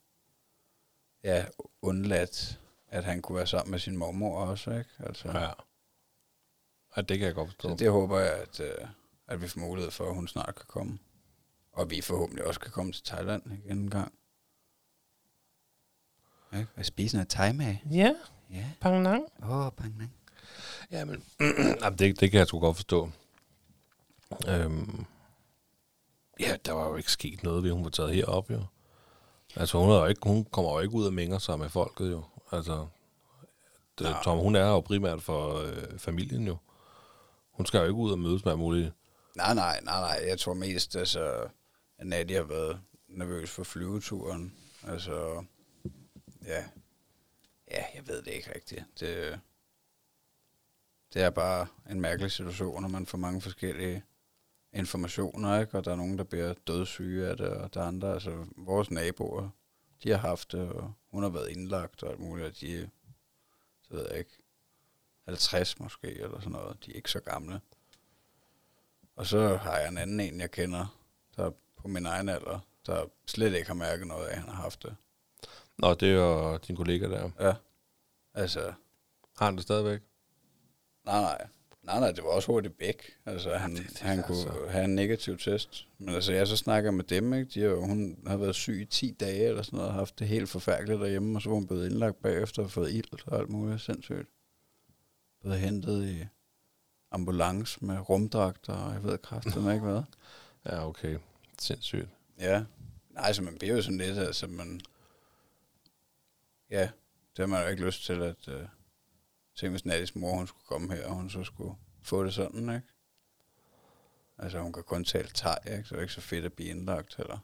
[1.24, 1.46] ja,
[1.82, 4.90] undladt, at han kunne være sammen med sin mormor også, ikke?
[4.98, 5.50] Altså, Ja.
[6.96, 7.68] ja, det kan jeg godt forstå.
[7.68, 8.88] så det håber jeg, at, øh,
[9.26, 10.98] at vi får mulighed for, at hun snart kan komme.
[11.72, 14.12] Og vi forhåbentlig også kan komme til Thailand igen en gang.
[16.52, 17.76] Ja, og spise noget thai med.
[17.90, 18.14] Ja,
[18.52, 18.64] Ja.
[18.80, 19.24] pang nang.
[19.42, 20.06] Åh, oh, pang, nej.
[20.90, 21.24] Ja, men
[21.82, 23.10] Jamen, det, det kan jeg sgu godt forstå.
[24.48, 25.04] Øhm,
[26.40, 28.64] ja, der var jo ikke sket noget, ved hun var taget herop, jo.
[29.56, 32.10] Altså, hun, er jo ikke, hun kommer jo ikke ud og mænger sig med folket,
[32.10, 32.24] jo.
[32.52, 32.86] Altså,
[33.98, 34.22] det, Nej.
[34.24, 36.56] Tom, hun er jo primært for øh, familien, jo.
[37.52, 38.92] Hun skal jo ikke ud og mødes med muligt.
[39.36, 40.28] Nej, nej, nej, nej.
[40.28, 41.48] Jeg tror mest, altså,
[41.98, 44.54] at Nadia har været nervøs for flyveturen.
[44.86, 45.44] Altså,
[46.46, 46.64] ja.
[47.72, 48.84] Ja, jeg ved det ikke rigtigt.
[49.00, 49.40] Det,
[51.14, 54.04] det er bare en mærkelig situation, når man får mange forskellige
[54.72, 55.78] informationer, ikke?
[55.78, 58.90] Og der er nogen, der bliver dødssyge af det, og der er andre, altså vores
[58.90, 59.48] naboer,
[60.02, 62.90] de har haft det, og hun har været indlagt og alt muligt, og de,
[63.82, 64.38] så ved jeg ikke,
[65.24, 66.84] 50 måske, eller sådan noget.
[66.86, 67.60] De er ikke så gamle.
[69.16, 70.98] Og så har jeg en anden en, jeg kender,
[71.36, 74.48] der er på min egen alder, der slet ikke har mærket noget af, at han
[74.48, 74.96] har haft det.
[75.82, 77.30] Nå, det er jo din kollega der.
[77.40, 77.54] Ja.
[78.34, 78.72] Altså,
[79.38, 80.00] Har han det stadigvæk?
[81.04, 81.46] nej, nej.
[81.82, 83.02] Nej, nej, det var også hurtigt væk.
[83.26, 85.86] Altså, han, det- det han kunne altså- have en negativ test.
[85.98, 87.50] Men altså, jeg så snakker med dem, ikke?
[87.54, 90.28] De har, hun har været syg i 10 dage eller sådan noget, og haft det
[90.28, 93.48] helt forfærdeligt derhjemme, og så var hun blevet indlagt bagefter og fået ild og alt
[93.48, 94.28] muligt sindssygt.
[95.40, 96.26] Blevet hentet i
[97.10, 100.02] ambulance med rumdragter, og jeg ved kraftedeme ikke hvad.
[100.66, 101.18] Ja, okay.
[101.58, 102.08] Sindssygt.
[102.38, 102.64] Ja.
[103.10, 104.80] Nej, så man bliver jo sådan lidt, altså man...
[106.72, 106.90] Ja,
[107.36, 108.48] det har man jo ikke lyst til, at...
[108.48, 108.54] Uh,
[109.56, 112.60] tænke, hvis Nattis mor, hun skulle komme her, og hun så skulle få det sådan,
[112.60, 112.88] ikke?
[114.38, 115.84] Altså, hun kan kun tale thai, ikke?
[115.84, 117.38] Så det er ikke så fedt at blive indlagt, heller.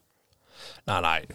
[0.87, 1.27] Nej, nej.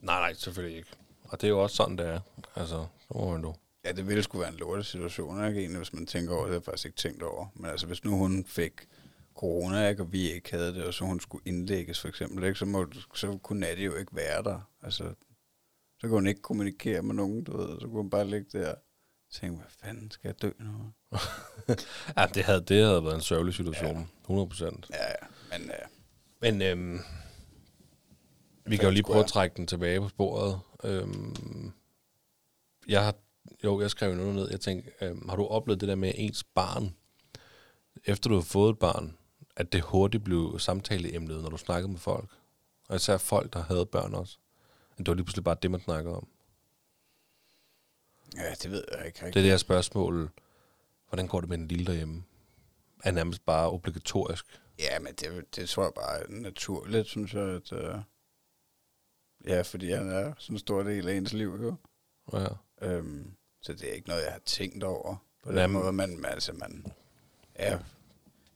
[0.00, 0.90] Nej, nej, selvfølgelig ikke.
[1.24, 2.20] Og det er jo også sådan, det er.
[2.56, 3.54] Altså, så må man jo.
[3.84, 5.60] Ja, det ville sgu være en lortet situation, ikke?
[5.60, 7.46] Egentlig, hvis man tænker over det, har jeg faktisk ikke tænkt over.
[7.54, 8.72] Men altså, hvis nu hun fik
[9.34, 12.58] corona, ikke, og vi ikke havde det, og så hun skulle indlægges, for eksempel, ikke?
[12.58, 14.60] Så, må, så kunne Natty jo ikke være der.
[14.82, 15.14] Altså,
[16.00, 17.80] så kunne hun ikke kommunikere med nogen, du ved.
[17.80, 18.74] Så kunne hun bare ligge der
[19.30, 20.92] tænkte jeg, hvad fanden skal jeg dø nu?
[22.16, 23.96] Ja, det havde, det havde været en sørgelig situation.
[23.96, 24.04] Ja.
[24.20, 24.90] 100 procent.
[24.90, 25.26] Ja, ja.
[25.58, 25.76] Men øh,
[26.40, 27.00] Men øhm,
[28.66, 30.60] vi kan jo lige prøve at trække den tilbage på sporet.
[30.84, 31.72] Øhm,
[32.88, 33.14] jeg har,
[33.64, 34.50] jo, jeg skrev noget ned.
[34.50, 36.94] Jeg tænkte, øhm, har du oplevet det der med at ens barn,
[38.04, 39.16] efter du har fået et barn,
[39.56, 42.30] at det hurtigt blev samtaleemnet, når du snakkede med folk?
[42.88, 44.38] Og især folk, der havde børn også.
[45.00, 46.28] At det var lige pludselig bare det, man snakkede om.
[48.36, 49.42] ja, det ved jeg ikke Det er rigtigt.
[49.42, 50.30] det her spørgsmål,
[51.08, 52.24] hvordan går det med den lille derhjemme?
[53.04, 54.60] Er nærmest bare obligatorisk.
[54.78, 57.42] Ja, men det, det tror jeg bare er naturligt, synes jeg.
[57.42, 57.94] At, øh,
[59.46, 61.74] ja, fordi han er sådan en stor del af ens liv, jo.
[62.32, 62.46] Ja.
[62.82, 63.30] Øhm,
[63.62, 65.74] så det er ikke noget, jeg har tænkt over på den Jamen.
[65.82, 65.92] måde.
[65.92, 66.86] Men, men altså, man...
[67.58, 67.78] Ja,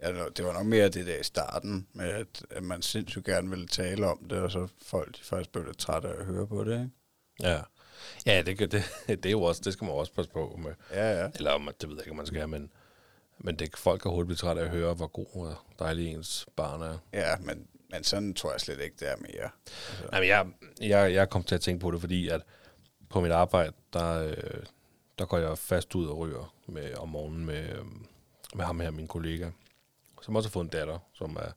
[0.05, 3.51] ja, det var nok mere det der i starten, med at, at man sindssygt gerne
[3.51, 6.47] ville tale om det, og så folk de faktisk blev lidt trætte af at høre
[6.47, 6.91] på det, ikke?
[7.41, 7.61] Ja,
[8.27, 8.73] ja det, det,
[9.23, 10.73] det, er jo også, det skal man også passe på med.
[10.91, 11.31] Ja, ja.
[11.35, 12.73] Eller om, det ved jeg ikke, om man skal, men,
[13.39, 16.47] men det, folk kan hurtigt blive trætte af at høre, hvor god og dejlig ens
[16.57, 16.99] barn er.
[17.13, 19.51] Ja, men, men sådan tror jeg slet ikke, det er mere.
[19.91, 20.47] Altså, Nej, men jeg,
[20.81, 22.43] jeg, jeg kom til at tænke på det, fordi at
[23.09, 24.65] på mit arbejde, der, øh,
[25.19, 27.85] der går jeg fast ud og ryger med, om morgenen med, øh,
[28.55, 29.51] med ham her, min kollega,
[30.25, 31.53] som også har fået en datter, som er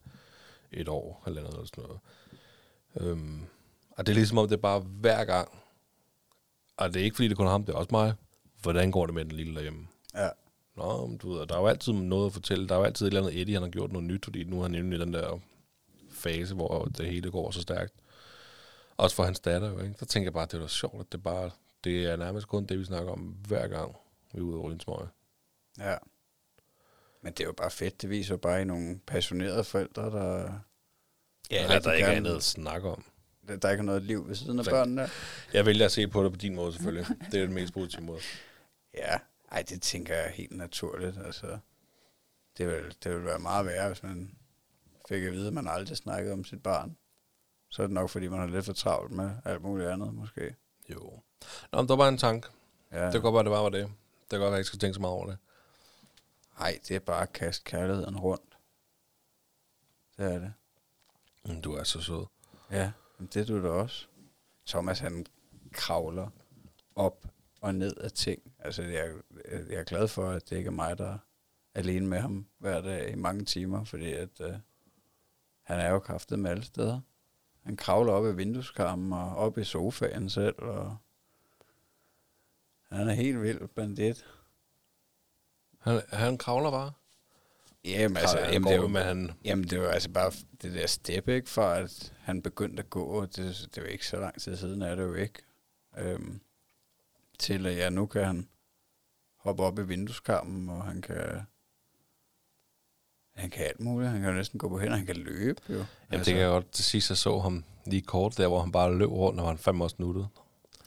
[0.72, 2.00] et år, halvandet eller sådan noget.
[2.96, 3.42] Øhm,
[3.92, 5.50] og det er ligesom om, det er bare hver gang,
[6.78, 8.14] og det er ikke fordi, det kun er ham, det er også mig,
[8.62, 9.88] hvordan går det med den lille derhjemme?
[10.16, 10.30] ja.
[10.76, 12.68] Nå, men du ved, der er jo altid noget at fortælle.
[12.68, 14.60] Der er jo altid et eller andet Eddie, han har gjort noget nyt, fordi nu
[14.60, 15.40] er han inde i den der
[16.12, 17.94] fase, hvor det hele går så stærkt.
[18.98, 19.96] Også for hans datter jo, ikke?
[20.00, 21.52] Der tænker jeg bare, at det er da sjovt, at det bare,
[21.84, 23.96] det er nærmest kun det, vi snakker om hver gang,
[24.34, 25.08] vi er ude og ryge en smøg.
[25.78, 25.96] Ja.
[27.28, 28.02] Men det er jo bare fedt.
[28.02, 30.60] Det viser bare, I er nogle passionerede forældre, der,
[31.52, 33.04] Ja, eller rigtig der ikke er andet at snakke om.
[33.48, 35.10] der, der ikke har noget liv ved siden af Så- børnene.
[35.54, 37.06] Jeg vælger at se på det på din måde, selvfølgelig.
[37.32, 38.20] Det er den mest positive måde.
[38.94, 39.18] Ja,
[39.52, 41.18] ej, det tænker jeg er helt naturligt.
[41.26, 41.58] Altså,
[42.58, 44.32] det vil, det vil være meget værre, hvis man
[45.10, 46.98] fik at vide, at man aldrig snakkede om sit barn.
[47.70, 50.56] Så er det nok, fordi man har lidt for travlt med alt muligt andet, måske.
[50.90, 51.20] Jo.
[51.72, 52.48] Nå, men der var en tanke.
[52.92, 53.04] Ja.
[53.06, 53.84] Det kan godt være, det var, var det.
[53.84, 55.38] Det kan godt være, at jeg ikke skal tænke så meget over det.
[56.60, 58.58] Ej, det er bare at kaste kærligheden rundt.
[60.18, 60.54] Det er det.
[61.46, 62.26] Mm, Du er så sød.
[62.72, 64.08] Ja, men det er du da også.
[64.68, 65.26] Thomas, han
[65.74, 66.30] kravler
[66.96, 67.26] op
[67.62, 68.42] og ned af ting.
[68.60, 69.14] Altså, jeg,
[69.70, 71.18] jeg er glad for, at det ikke er mig, der er
[71.74, 74.54] alene med ham hver dag i mange timer, fordi at, øh,
[75.64, 77.02] han er jo kraftet med alle steder.
[77.64, 80.98] Han kravler op i vindueskarmen og op i sofaen selv, og
[82.90, 84.26] han er helt vild bandit.
[85.88, 86.92] Han, han kravler bare.
[87.86, 90.32] Jamen, altså, Kravler, jamen, det jo, med, han, Jamen, det var altså bare
[90.62, 91.50] det der step, ikke?
[91.50, 94.82] For at han begyndte at gå, og det, det var ikke så lang tid siden,
[94.82, 95.40] er det jo ikke.
[95.98, 96.42] Øhm,
[97.40, 98.50] til at ja, nu kan han
[99.38, 101.42] hoppe op i vindueskarmen, og han kan...
[103.36, 104.12] Han kan alt muligt.
[104.12, 104.98] Han kan næsten gå på hænder.
[104.98, 105.74] Han kan løbe, jo.
[105.74, 106.26] Jamen, altså.
[106.26, 108.96] det kan jeg godt til sidst, jeg så ham lige kort der, hvor han bare
[108.96, 110.28] løb rundt, og var han fandme også nuttet.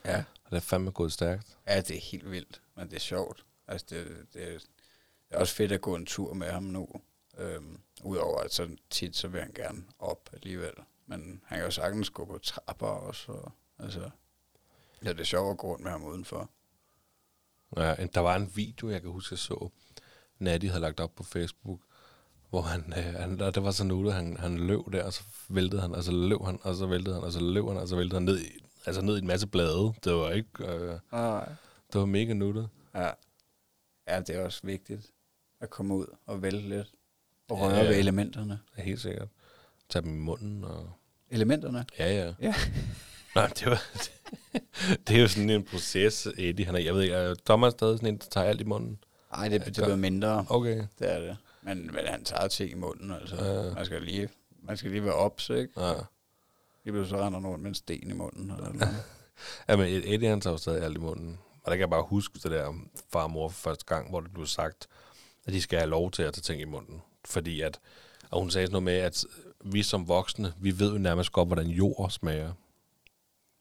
[0.04, 0.24] Ja.
[0.44, 1.56] Og det er fandme gået stærkt.
[1.66, 3.44] ja, det er helt vildt, men det er sjovt.
[3.68, 4.66] Altså, det, det,
[5.30, 6.88] det er også fedt at gå en tur med ham nu.
[7.38, 10.72] Øhm, Udover at så tit, så vil han gerne op alligevel.
[11.06, 13.32] Men han kan jo sagtens gå på trapper også.
[13.32, 14.10] Og, altså,
[15.04, 16.50] ja, det er sjovt at gå rundt med ham udenfor.
[17.76, 19.68] Ja, der var en video, jeg kan huske, jeg så,
[20.38, 21.80] Natty havde lagt op på Facebook,
[22.50, 25.22] hvor han, øh, han og det var så nuttet, han, han løb der, og så
[25.48, 27.88] væltede han, og så løb han, og så væltede han, og så løb han, og
[27.88, 29.94] så væltede han ned i, altså ned i en masse blade.
[30.04, 31.48] Det var ikke, øh, Nej.
[31.92, 32.68] det var mega nuttet.
[32.94, 33.10] Ja.
[34.08, 35.10] ja, det er også vigtigt
[35.60, 36.88] at komme ud og vælge lidt.
[37.48, 37.82] Og røre ja.
[37.82, 38.60] ved elementerne.
[38.78, 39.28] Ja, Helt sikkert.
[39.88, 40.92] Tag dem i munden, og
[41.30, 41.84] Elementerne?
[41.98, 42.34] ja, ja.
[42.48, 42.54] Ja.
[43.34, 43.82] Nej, det var,
[45.08, 47.98] det er jo sådan en proces, Eddie, han er, jeg ved ikke, er Thomas stadig
[47.98, 49.04] sådan en, der tager alt i munden?
[49.32, 50.46] Nej, det, det bliver mindre.
[50.48, 50.84] Okay.
[50.98, 51.36] Det er det.
[51.62, 53.44] Men, men han tager ting i munden, altså.
[53.44, 53.74] Ja.
[53.74, 54.28] Man skal lige,
[54.62, 55.80] man skal lige være ops, ikke?
[55.80, 55.92] Ja.
[56.84, 58.50] Lige pludselig så render rundt med en sten i munden.
[58.50, 58.96] Eller noget.
[59.68, 61.38] Ja, men Eddie han tager jo stadig alt i munden.
[61.62, 62.74] Og der kan jeg bare huske det der
[63.12, 64.88] far og mor for første gang, hvor det blev sagt,
[65.50, 67.02] at de skal have lov til at tage ting i munden.
[67.24, 67.80] Fordi at,
[68.30, 69.24] og hun sagde sådan noget med, at
[69.64, 72.52] vi som voksne, vi ved jo nærmest godt, hvordan jord smager.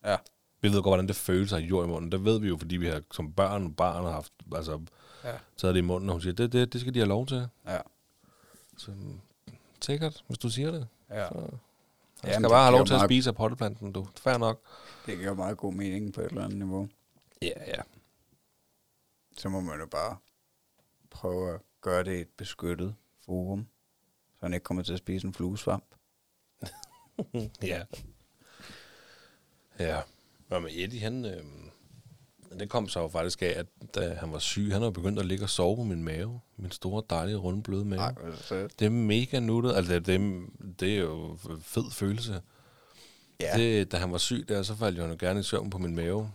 [0.05, 0.17] ja.
[0.61, 2.11] Vi ved godt, hvordan det føles at have jord i munden.
[2.11, 4.81] Det ved vi jo, fordi vi har som børn barn har haft, altså,
[5.23, 5.37] Ja.
[5.57, 7.47] taget det i munden, og hun siger, det, det, det skal de have lov til.
[7.67, 7.79] Ja.
[8.77, 8.91] Så,
[9.81, 10.87] sikkert, hvis du siger det.
[11.09, 11.27] ja.
[11.27, 11.53] Så, Jamen,
[12.23, 14.07] skal det bare have lov til at meget- spise af potteplanten, du.
[14.15, 14.61] Fair nok.
[15.05, 16.87] Det giver meget god mening på et eller andet niveau.
[17.41, 17.81] Ja, ja.
[19.37, 20.17] Så må man jo bare
[21.09, 23.67] prøve at gøre det et beskyttet forum,
[24.39, 25.85] så han ikke kommer til at spise en fluesvamp.
[27.63, 27.81] Ja.
[29.79, 30.01] Ja.
[30.49, 31.25] Nå, men Eddie, han...
[31.25, 31.43] Øh,
[32.59, 33.65] det kom så jo faktisk af, at
[33.95, 36.39] da han var syg, han var begyndt at ligge og sove på min mave.
[36.57, 38.15] Min store, dejlige, runde, bløde mave.
[38.35, 38.79] Sødt.
[38.79, 39.75] Det er mega nuttet.
[39.75, 40.45] Altså, det, det,
[40.79, 42.41] det er jo fed følelse.
[43.39, 43.57] Ja.
[43.57, 45.95] Det, da han var syg der, så faldt han jo gerne i søvn på min
[45.95, 46.31] mave.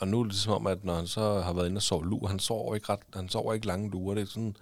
[0.00, 2.06] Og nu er det som om, at når han så har været inde og sove
[2.06, 4.14] lur, han sover ikke, ret, han sover ikke lange lurer.
[4.14, 4.56] Det er sådan,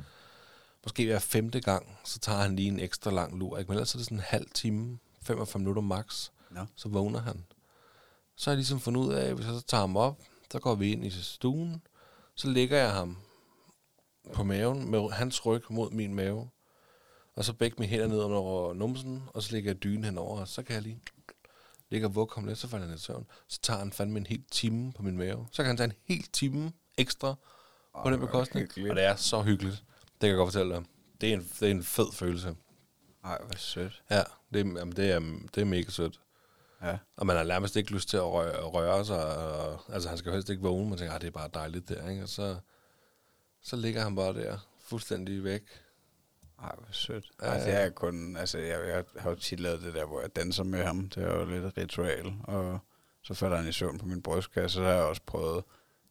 [0.84, 3.58] måske hver femte gang, så tager han lige en ekstra lang lur.
[3.58, 3.68] Ikke?
[3.68, 6.60] Men ellers er det sådan en halv time, 45 minutter max, Nå.
[6.76, 7.44] så vågner han.
[8.36, 10.20] Så har jeg ligesom fundet ud af, hvis jeg så tager ham op,
[10.52, 11.82] så går vi ind i stuen,
[12.34, 13.16] så ligger jeg ham
[14.32, 16.48] på maven med hans ryg mod min mave.
[17.36, 20.48] Og så begge mine hænder ned under numsen, og så lægger jeg dynen henover, og
[20.48, 21.00] så kan jeg lige
[21.94, 23.26] ligge og vugge ham lidt, så falder han i søvn.
[23.48, 25.46] Så tager han fandme en hel time på min mave.
[25.52, 27.34] Så kan han tage en hel time ekstra
[27.94, 28.62] på Åh, den bekostning.
[28.66, 28.90] hyggeligt.
[28.90, 29.76] Og det er så hyggeligt.
[30.02, 30.84] Det kan jeg godt fortælle dig.
[31.20, 32.56] Det er en, det er en fed følelse.
[33.22, 34.02] Nej, hvor sødt.
[34.10, 34.22] Ja,
[34.52, 35.18] det, er- jamen, det, er,
[35.54, 36.20] det er mega sødt.
[36.82, 36.98] Ja.
[37.16, 39.36] Og man har nærmest ikke lyst til at røre, at røre sig.
[39.36, 40.88] Og, altså, han skal helst ikke vågne.
[40.88, 42.08] Man tænker, ah, det er bare dejligt der.
[42.10, 42.22] Ikke?
[42.22, 42.56] Og så,
[43.62, 45.62] så ligger han bare der, fuldstændig væk.
[46.64, 47.30] Ej, hvor sødt.
[47.38, 50.36] Altså, jeg er kun, altså, jeg, jeg har jo tit lavet det der, hvor jeg
[50.36, 51.08] danser med ham.
[51.08, 52.32] Det er jo lidt et ritual.
[52.44, 52.78] Og
[53.22, 54.74] så falder han i søvn på min brystkasse.
[54.74, 55.64] Så har jeg også prøvet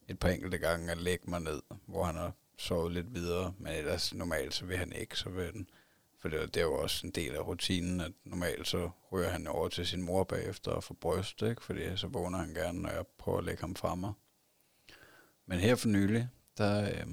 [0.07, 3.53] et par enkelte gange at lægge mig ned, hvor han har sovet lidt videre.
[3.57, 5.17] Men ellers normalt, så vil han ikke.
[5.17, 5.67] Så vil han,
[6.21, 9.29] for det, jo- det er jo også en del af rutinen, at normalt så ryger
[9.29, 11.63] han over til sin mor bagefter og får bryst, ikke?
[11.63, 14.13] fordi så vågner han gerne, når jeg prøver at lægge ham fra mig.
[15.45, 17.05] Men her for nylig, der, øh,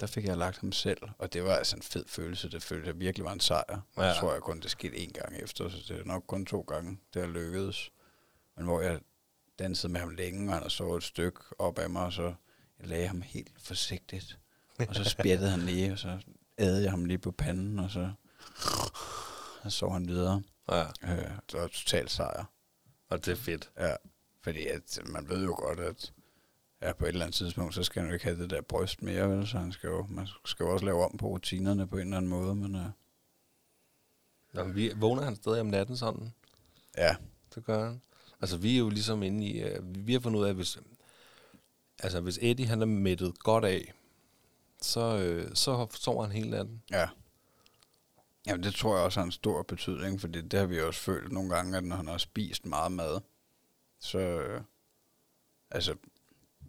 [0.00, 2.50] der fik jeg lagt ham selv, og det var altså en fed følelse.
[2.50, 3.80] Det følte jeg virkelig var en sejr.
[3.96, 4.02] Ja.
[4.02, 6.60] Jeg tror jeg kun, det skete én gang efter, så det er nok kun to
[6.60, 7.90] gange, det har lykkedes.
[8.56, 9.00] Men hvor jeg
[9.58, 12.34] dansede med ham længe, og han sovet et stykke op af mig, og så
[12.78, 14.38] jeg lagde ham helt forsigtigt.
[14.88, 16.18] Og så spjættede han lige, og så
[16.58, 18.12] ædede jeg ham lige på panden, og så,
[19.62, 20.42] så sov han videre.
[20.70, 22.44] Ja, Øh, det var totalt sejr.
[23.08, 23.70] og det er fedt.
[23.78, 23.94] Ja,
[24.42, 26.12] fordi at man ved jo godt, at
[26.82, 29.02] ja, på et eller andet tidspunkt, så skal han jo ikke have det der bryst
[29.02, 29.46] mere, vel?
[29.48, 32.16] Så han skal jo, man skal jo også lave om på rutinerne på en eller
[32.16, 32.86] anden måde, men uh,
[34.52, 36.32] Nå, men vi, vågner han stadig om natten sådan?
[36.96, 37.16] ja,
[37.54, 38.02] Det gør han.
[38.40, 39.64] Altså, vi er jo ligesom inde i...
[39.64, 40.78] Uh, vi har fundet ud af, at hvis,
[41.98, 43.92] altså, hvis Eddie han er mættet godt af,
[44.82, 46.82] så, øh, så sover han hele natten.
[46.90, 47.08] ja.
[48.46, 51.32] Jamen, det tror jeg også har en stor betydning, fordi det har vi også følt
[51.32, 53.20] nogle gange, at når han har spist meget mad,
[53.98, 54.62] så, øh,
[55.70, 55.94] altså,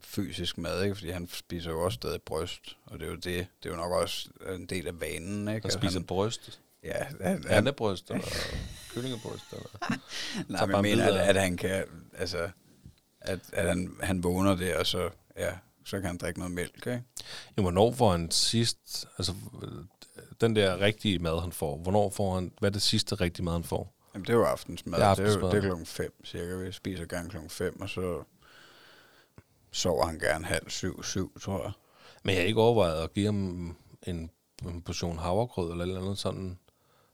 [0.06, 0.96] fysisk mad, ikke?
[0.96, 3.48] Fordi han spiser jo også stadig bryst, og det er jo det.
[3.64, 5.52] Det er jo nok også en del af vanen, ikke?
[5.52, 6.60] Han At spiser bryst.
[6.84, 8.28] Ja, han, han, Andebryst eller
[8.94, 9.44] kyllingebryst.
[9.52, 9.68] Eller.
[10.48, 11.84] Nej, men jeg mener, at, at han kan,
[12.18, 12.50] altså,
[13.22, 15.52] at, at han, han vågner der, og så, ja,
[15.86, 17.04] så kan han drikke noget mælk, ikke?
[17.58, 19.06] Jo, hvornår får han sidst...
[19.18, 19.34] Altså,
[20.42, 21.78] den der rigtige mad, han får.
[21.78, 22.52] Hvornår får han...
[22.60, 23.94] Hvad er det sidste rigtige mad, han får?
[24.14, 25.00] Jamen, det er jo aftensmad.
[25.00, 25.52] Det er Det er, jo, aftensmad.
[25.52, 26.56] det er klokken fem, cirka.
[26.56, 28.24] Vi spiser gerne klokken fem, og så
[29.72, 31.72] sover han gerne halv syv, syv, tror jeg.
[32.24, 33.76] Men jeg har ikke overvejet at give ham
[34.08, 34.32] en,
[34.66, 36.60] en portion havregrød eller eller andet sådan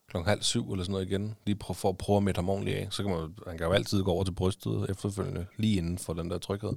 [0.10, 1.36] klokken halv syv eller sådan noget igen.
[1.46, 2.88] Lige prøv, for at prøve at mætte ham ordentligt af.
[2.92, 6.14] Så kan man, han kan jo altid gå over til brystet efterfølgende, lige inden for
[6.14, 6.74] den der tryghed.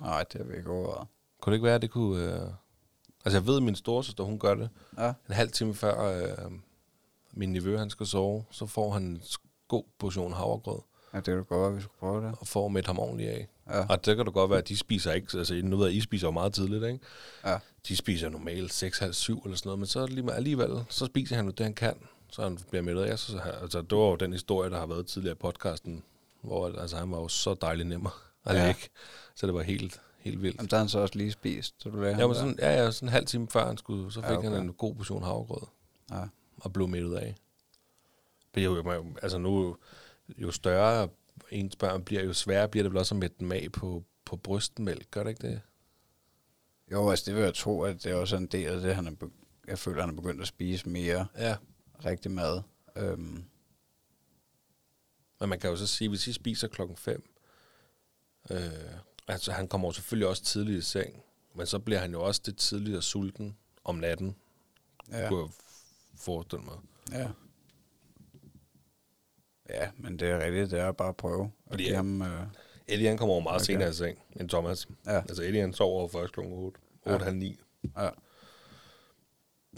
[0.00, 1.08] Nej, det har vi ikke overvejet.
[1.40, 2.24] Kunne det ikke være, at det kunne...
[2.24, 2.40] Øh...
[3.24, 4.70] Altså jeg ved, at min storesøster, hun gør det.
[4.98, 6.52] Ja, En halv time før øh,
[7.32, 9.22] min nevø, han skal sove, så får han en
[9.68, 10.80] god portion havregrød
[11.14, 12.34] ja det kunne godt være, vi skulle prøve det.
[12.40, 13.48] og får mætte ham ordentligt af.
[13.70, 15.96] Ja, Og det kan da godt være, at de spiser ikke, altså nu ved jeg,
[15.96, 16.98] I spiser jo meget tidligt, ikke?
[17.44, 17.58] ja.
[17.88, 21.06] De spiser normalt 6, halv 7 eller sådan noget, men så lige med- alligevel, så
[21.06, 21.94] spiser han jo det, han kan,
[22.30, 23.18] så han bliver mættet af.
[23.18, 26.02] Så, altså, det var jo den historie, der har været tidligere i podcasten,
[26.42, 28.66] hvor altså, han var jo så dejlig nemmer at Ja.
[28.66, 28.80] lægge,
[29.34, 30.56] så det var helt, helt vildt.
[30.56, 32.90] Jamen, der har han så også lige spist, så du Ja, men sådan, ja, ja,
[32.90, 34.48] sådan en halv time før han skulle, så fik Ja, okay.
[34.50, 35.66] han en god portion havregrød
[36.10, 36.22] Ja.
[36.60, 37.34] og blev mættet af.
[38.54, 39.76] Det er jo, altså nu,
[40.38, 41.08] jo større
[41.50, 44.36] ens børn bliver, jo sværere bliver det vel også at mætte dem af på, på
[44.36, 45.60] brystmælk, gør det ikke det?
[46.92, 49.06] Jo, altså det vil jeg tro, at det er også en del af det, han
[49.06, 49.30] er be-
[49.66, 51.56] jeg føler, han er begyndt at spise mere Ja.
[52.04, 52.62] rigtig mad.
[52.96, 53.44] Øhm,
[55.40, 57.34] Men man kan jo så sige, hvis I spiser klokken 5,
[58.50, 58.58] øh,
[59.28, 61.22] altså han kommer jo selvfølgelig også tidligt i seng,
[61.54, 64.36] men så bliver han jo også det tidligere sulten om natten,
[65.10, 65.22] ja.
[65.22, 65.50] ja, kunne jeg
[66.16, 66.76] forestille mig.
[67.12, 67.28] ja.
[69.74, 72.22] Ja, men det er rigtigt, det er bare at prøve at Fordi give jeg- ham...
[72.22, 72.42] Øh,
[72.88, 73.64] Eddie han kommer over meget Okay.
[73.72, 74.88] senere i seng end Thomas.
[75.06, 77.12] ja, Altså Eddie han sover over først klokken 8, Ja.
[77.12, 77.60] 8 halv 9.
[77.96, 78.08] ja,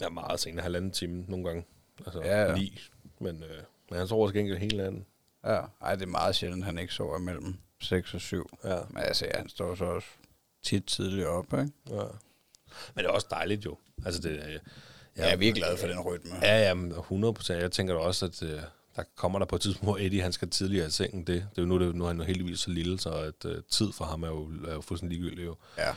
[0.01, 1.65] Ja, meget senere, halvanden time nogle gange.
[2.05, 2.49] Altså Ja, ja.
[2.49, 2.55] ja.
[2.55, 2.79] 9.
[3.19, 5.05] Men, øh, men han sover til gengæld helt anden.
[5.45, 5.61] ja.
[5.81, 8.49] Ej, det er meget sjældent, han ikke sover mellem 6 og 7.
[8.63, 8.79] Ja.
[8.89, 10.07] Men altså, ja, han står så også
[10.63, 11.71] tit tidligt op, ikke?
[11.89, 12.03] ja.
[12.95, 13.77] Men det er også dejligt jo.
[14.05, 14.59] Altså det, øh,
[15.17, 16.31] Ja, jeg er virkelig glad for den rytme.
[16.41, 17.61] Ja, ja, men 100 procent.
[17.61, 18.61] Jeg tænker da også, at øh,
[18.95, 21.19] der kommer der på et tidspunkt, hvor Eddie han skal tidligere i sengen.
[21.27, 23.45] Det, det er jo nu, det, nu er han jo heldigvis så lille, så at,
[23.45, 25.55] uh, tid for ham er jo, er jo fuldstændig ligegyldigt jo.
[25.77, 25.95] Ja.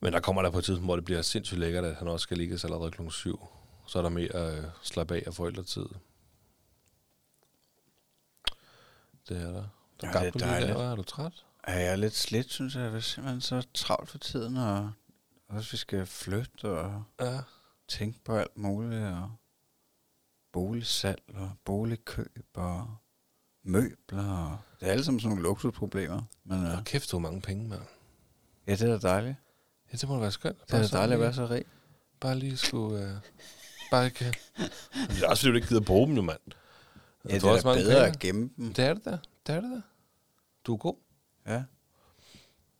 [0.00, 2.22] Men der kommer der på et tidspunkt, hvor det bliver sindssygt lækkert, at han også
[2.22, 3.46] skal ligge allerede klokken 7.
[3.86, 5.86] Så er der mere uh, slap af af forældretid.
[9.28, 9.64] Det er der.
[10.00, 10.76] Der Ja, det er er dejligt.
[10.78, 11.44] Er du træt?
[11.68, 12.82] Ja, jeg er lidt slidt, synes jeg.
[12.82, 14.90] Jeg er simpelthen så travlt for tiden, og
[15.48, 17.38] også vi skal flytte og Ja.
[17.88, 19.30] tænke på alt muligt, og
[20.52, 22.94] boligsalg og boligkøb og
[23.64, 24.34] møbler.
[24.34, 26.22] Og det er alle sammen sådan nogle luksusproblemer.
[26.44, 26.70] Men Ja.
[26.70, 27.82] ja, Kæft, du har mange penge, mand.
[28.66, 29.36] ja, det er da dejligt.
[29.92, 30.58] Ja, det må da være skønt.
[30.66, 31.64] Det er da dejligt at være så rig.
[32.20, 33.04] Bare lige skulle...
[33.04, 33.10] Uh,
[33.90, 34.34] bare ikke...
[34.94, 36.40] Men det er også, fordi du ikke gider bruge dem, jo, mand.
[37.28, 38.06] Ja, det er også bedre penge.
[38.06, 38.74] at gemme dem.
[38.74, 39.18] Det er det da.
[39.46, 39.80] Det er det da.
[40.66, 40.94] Du er god.
[41.46, 41.62] Ja.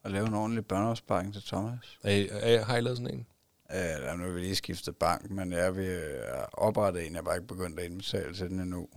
[0.03, 1.99] Og lave en ordentlig børneopsparing til Thomas.
[2.03, 3.27] Er, er, har I lavet sådan en?
[3.71, 7.19] Ja, der er nu har vi lige skiftet bank, men jeg vil oprette en, jeg
[7.19, 8.89] har bare ikke begyndt at indbetale til den endnu.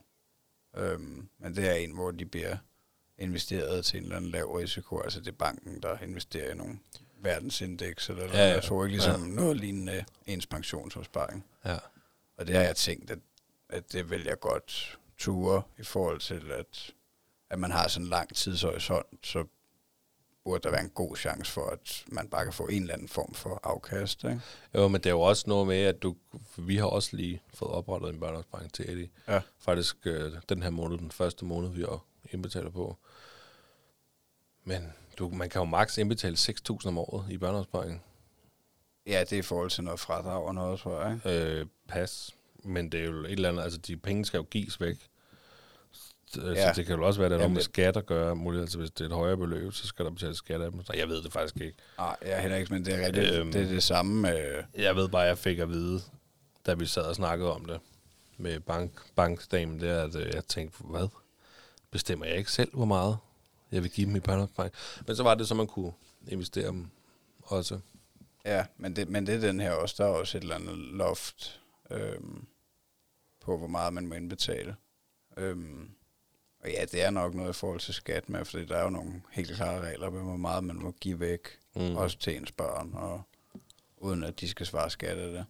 [0.78, 2.58] Øhm, men det er en, hvor de bliver
[3.18, 5.00] investeret til en eller anden lav risiko.
[5.00, 6.80] Altså det er banken, der investerer i nogle
[7.22, 8.38] verdensindeks, eller noget.
[8.38, 8.54] Ja, ja.
[8.54, 9.36] Jeg tror ikke ligesom ja.
[9.36, 11.46] noget lignende ens pensionsopsparing.
[11.66, 11.78] Ja.
[12.38, 13.20] Og det har jeg tænkt, at,
[13.70, 16.94] at det vil jeg godt ture i forhold til, at,
[17.50, 19.46] at man har sådan en lang tidshorisont, så
[20.44, 23.08] burde der være en god chance for, at man bare kan få en eller anden
[23.08, 24.24] form for afkast.
[24.24, 24.42] Ikke?
[24.74, 26.16] Jo, men det er jo også noget med, at du,
[26.58, 29.10] vi har også lige fået oprettet en børneopsparing til Eddie.
[29.28, 29.42] Ja.
[29.60, 31.86] Faktisk øh, den her måned, den første måned, vi
[32.32, 32.98] indbetaler på.
[34.64, 38.04] Men du, man kan jo maks indbetale 6.000 om året i børneopsparing.
[39.08, 41.14] Ja, det er i forhold til noget fradrag og noget, tror jeg.
[41.14, 41.60] Ikke?
[41.60, 42.36] Øh, pas.
[42.64, 44.98] Men det er jo et eller andet, altså de penge skal jo gives væk.
[46.34, 46.72] Så, Ja.
[46.76, 48.36] det kan jo også være, at det er noget med skat at gøre.
[48.36, 50.86] Muligt, altså hvis det er et højere beløb, så skal der betales skat af dem.
[50.86, 51.78] Så jeg ved det faktisk ikke.
[51.98, 53.32] Nej, jeg er heller ikke, men det er rigtigt.
[53.34, 53.52] Øhm.
[53.52, 54.64] Det er det samme med...
[54.78, 56.02] Jeg ved bare, at jeg fik at vide,
[56.66, 57.80] da vi sad og snakkede om det
[58.38, 61.08] med bank, bankdamen, det er, at øh, jeg tænkte, hvad?
[61.92, 63.18] Bestemmer jeg ikke selv, hvor meget
[63.72, 64.74] jeg vil give dem i børneopsparing?
[65.08, 65.92] Men så var det så, man kunne
[66.28, 66.88] investere dem
[67.44, 67.80] også.
[68.46, 69.96] Ja, men det, men det er den her også.
[69.98, 71.62] Der er også et eller andet loft
[71.92, 72.46] øhm,
[73.42, 74.76] på, hvor meget man må indbetale.
[75.38, 75.90] Øhm,
[76.64, 78.90] og ja, det er nok noget i forhold til skat med, fordi der er jo
[78.90, 81.40] nogle helt klare regler med, hvor meget man må give væk,
[81.76, 81.96] Mm.
[81.96, 83.22] også til ens børn, og
[83.98, 85.46] uden at de skal svare skat af det.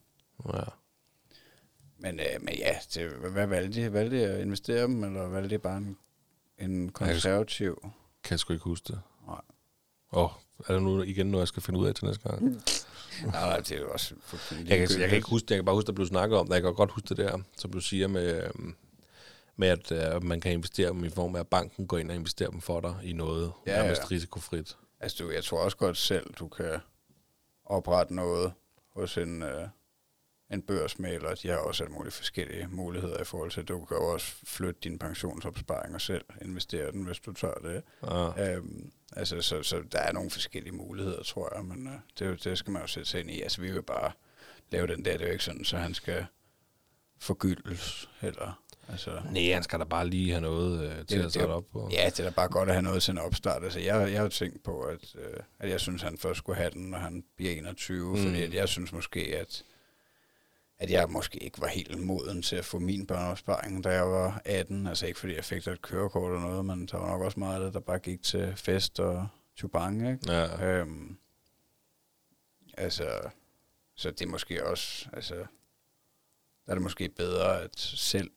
[0.54, 0.64] Ja.
[1.98, 3.94] Men, øh, men ja, det, hvad valgte de?
[3.94, 5.98] Valgte de at investere dem, eller valgte de bare en,
[6.60, 7.82] en konservativ?
[8.24, 9.02] Kan jeg sgu ikke huske det.
[9.28, 9.42] Nej.
[10.14, 10.30] Åh, oh,
[10.68, 12.42] er der nu igen noget, jeg skal finde ud af til næste gang?
[13.24, 14.16] Nej, nej, det er jo også
[14.50, 15.52] Jeg kan, jeg kan ikke huske det.
[15.52, 16.54] Jeg kan bare huske, der blev snakket om det.
[16.54, 18.76] Jeg kan godt huske det der, som du siger med, øhm,
[19.56, 22.16] med at øh, man kan investere dem i form af, at banken går ind og
[22.16, 24.08] investerer dem for dig i noget Ja, nærmest ja.
[24.12, 24.78] risikofrit.
[25.00, 26.80] Altså, du, jeg tror også godt selv, du kan
[27.66, 28.54] oprette noget
[28.96, 29.68] hos en, øh,
[30.52, 31.36] en børsmaler.
[31.36, 34.80] De har også alle mulige forskellige muligheder i forhold til, du kan jo også flytte
[34.84, 37.84] din pensionsopsparing og selv investere den, hvis du tør det.
[38.04, 38.56] Ja.
[38.56, 42.58] Øhm, altså, så, så der er nogle forskellige muligheder, tror jeg, men øh, det, det
[42.58, 43.42] skal man jo sætte sig ind i.
[43.42, 44.12] Altså, vi vil bare
[44.70, 46.26] lave den der, det er jo ikke sådan, så han skal
[47.20, 48.63] forgyldes, eller...
[48.90, 51.48] Altså, Nej, han skal da bare lige have noget øh, til Det- at det- sætte
[51.52, 51.90] op på.
[51.92, 53.64] Ja, det er da bare godt at have noget til en opstart.
[53.64, 56.70] Altså, jeg, jeg har tænkt på, at, øh, at jeg synes, han først skulle have
[56.72, 58.24] den, når han bliver 21, mm.
[58.24, 59.64] Fordi at jeg synes måske, at,
[60.80, 64.42] at jeg måske ikke var helt moden til at få min børneopsparing, da jeg var
[64.46, 64.88] 18.
[64.88, 67.56] Altså ikke fordi jeg fik et kørekort eller noget, men der var nok også meget
[67.60, 69.28] af det, der bare gik til fest og
[69.58, 70.20] chubang, ikke?
[70.34, 70.66] Ja.
[70.66, 71.18] Øhm,
[72.78, 73.30] altså,
[73.96, 75.36] så det er måske også, altså,
[76.66, 78.32] der er det måske bedre at selv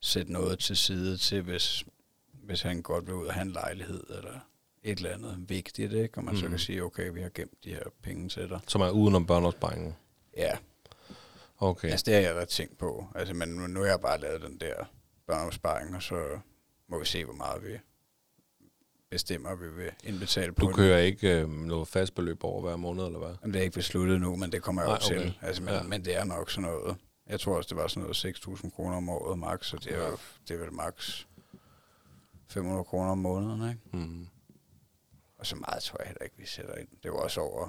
[0.00, 1.84] sætte noget til side til, hvis,
[2.32, 4.40] hvis han godt vil ud og have en lejlighed, eller
[4.82, 6.18] et eller andet vigtigt, ikke?
[6.18, 6.38] Og man mm.
[6.40, 6.52] så Mhm.
[6.52, 8.60] kan sige, okay, vi har gemt de her penge til dig.
[8.68, 9.96] Som er udenom børneopsparingen.
[10.36, 10.58] Ja,
[11.58, 11.88] Okay.
[11.90, 13.06] altså det har jeg da tænkt på.
[13.14, 14.74] Altså, men nu, nu har jeg bare lavet den der
[15.26, 16.38] børneopsparing, og så
[16.88, 17.78] må vi se, hvor meget vi
[19.10, 20.74] bestemmer, vi vil indbetale på Du den.
[20.76, 23.34] kører ikke øh, noget fast beløb over hver måned, eller hvad?
[23.42, 25.18] Jamen, det er ikke besluttet nu, men det kommer jeg Nej, op til.
[25.18, 25.32] okay.
[25.42, 25.82] Altså, men, ja.
[25.82, 26.96] men det er nok sådan noget.
[27.28, 30.08] Jeg tror også, det var sådan noget 6.000 kroner om året max, så det er,
[30.08, 30.16] jo,
[30.48, 31.24] det er vel max
[32.48, 33.80] 500 kroner om måneden, ikke?
[33.92, 34.26] Mm.
[35.38, 36.88] Og så meget tror jeg heller ikke, vi sætter ind.
[37.02, 37.68] Det var også over...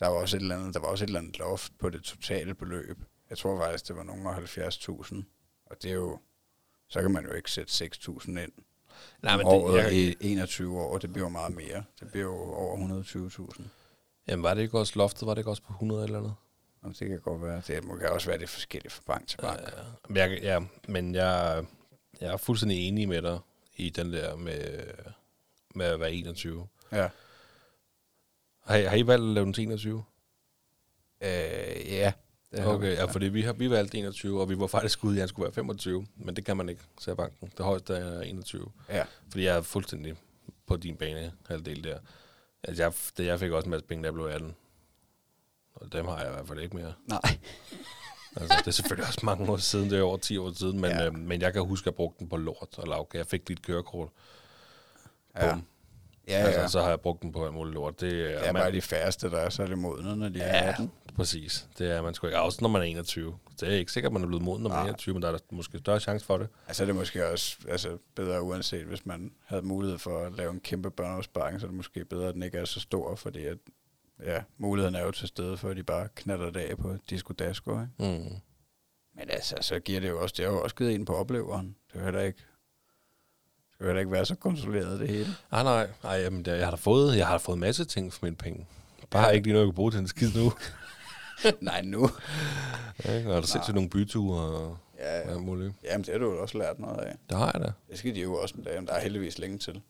[0.00, 2.02] Der var også et eller andet, der var også et eller andet loft på det
[2.02, 2.98] totale beløb.
[3.30, 5.22] Jeg tror faktisk, det var nogle af 70.000.
[5.66, 6.18] Og det er jo...
[6.88, 8.52] Så kan man jo ikke sætte 6.000 ind
[9.22, 10.98] Nej, men året det, jeg, i 21 år.
[10.98, 11.84] Det bliver jo meget mere.
[12.00, 13.62] Det bliver jo over 120.000.
[14.28, 15.26] jamen, var det ikke også loftet?
[15.26, 16.34] Var det ikke også på 100 eller andet?
[16.82, 17.62] Jamen, det kan godt være.
[17.66, 19.60] Det må kan også være det forskellige fra bank til bank.
[19.60, 19.70] Ja,
[20.08, 21.64] men jeg, ja, men jeg,
[22.20, 23.38] jeg er fuldstændig enig med dig
[23.76, 24.84] i den der med,
[25.74, 26.68] med at være 21.
[26.92, 27.08] Ja.
[28.64, 30.04] Har, I- har I valgt at lave den til 21?
[31.20, 31.28] Øh,
[31.92, 32.12] ja,
[32.52, 35.20] Det Okay, ja, fordi vi, har, vi valgte 21, og vi var faktisk ude at
[35.20, 36.06] han skulle være 25.
[36.16, 37.52] Men det kan man ikke, sagde banken.
[37.56, 38.72] Det højeste er 21.
[38.88, 39.04] Ja.
[39.30, 40.14] Fordi jeg er fuldstændig
[40.66, 41.98] på din bane halvdel der.
[42.62, 44.56] Altså, jeg, det, jeg fik også en masse penge, da jeg blev 18.
[45.80, 46.92] Og dem har jeg i hvert fald ikke mere.
[47.06, 47.20] Nej.
[48.36, 50.90] Altså, det er selvfølgelig også mange år siden, det er over 10 år siden, men,
[50.90, 51.06] Ja.
[51.06, 53.18] øhm, men jeg kan huske, at jeg brugte den på lort og lavkage.
[53.18, 54.08] Jeg fik lidt kørekort.
[55.36, 55.50] Ja.
[55.52, 55.62] Bum.
[56.28, 56.68] Ja, Altså, ja.
[56.68, 58.00] så har jeg brugt den på alt muligt lort.
[58.00, 60.56] Det er, Det er man- bare de færreste, der er særlig modne, når de er
[60.64, 60.90] Ja, 18.
[61.16, 61.68] præcis.
[61.78, 62.40] Det er man sgu ikke.
[62.40, 63.38] Også når man er 21.
[63.60, 64.88] Det er ikke sikkert, at man er blevet moden, når man er Nej.
[64.88, 66.48] 21, men der er der måske større chance for det.
[66.68, 70.50] Altså det er måske også altså, bedre uanset, hvis man havde mulighed for at lave
[70.50, 73.44] en kæmpe børneopsparing, så er det måske bedre, at den ikke er så stor, fordi
[73.46, 73.58] at,
[74.24, 77.32] ja, muligheden er jo til stede for, at de bare knatter det af på disco
[77.32, 77.92] dasko, ikke?
[77.98, 78.34] Mm.
[79.14, 81.76] Men altså, så giver det jo også, det har jo også givet en på opleveren.
[81.88, 85.26] Det er jo heller ikke, det skal heller ikke være så kontrolleret det hele.
[85.50, 88.12] Ah, nej, nej jamen, det, jeg, har da fået, jeg har fået en masse ting
[88.12, 88.66] for mine penge.
[89.10, 90.52] Bare ikke lige noget, jeg kan bruge til en skid nu.
[91.60, 92.10] Nej, nu.
[92.98, 93.28] Ikke?
[93.34, 95.38] Og der sindssygt nogle byture og Ja, ja.
[95.38, 95.74] muligt.
[95.84, 97.16] Jamen, det har du jo også lært noget af.
[97.30, 97.72] Det har jeg da.
[97.90, 99.82] Det skal de jo også en dag, men der er heldigvis længe til.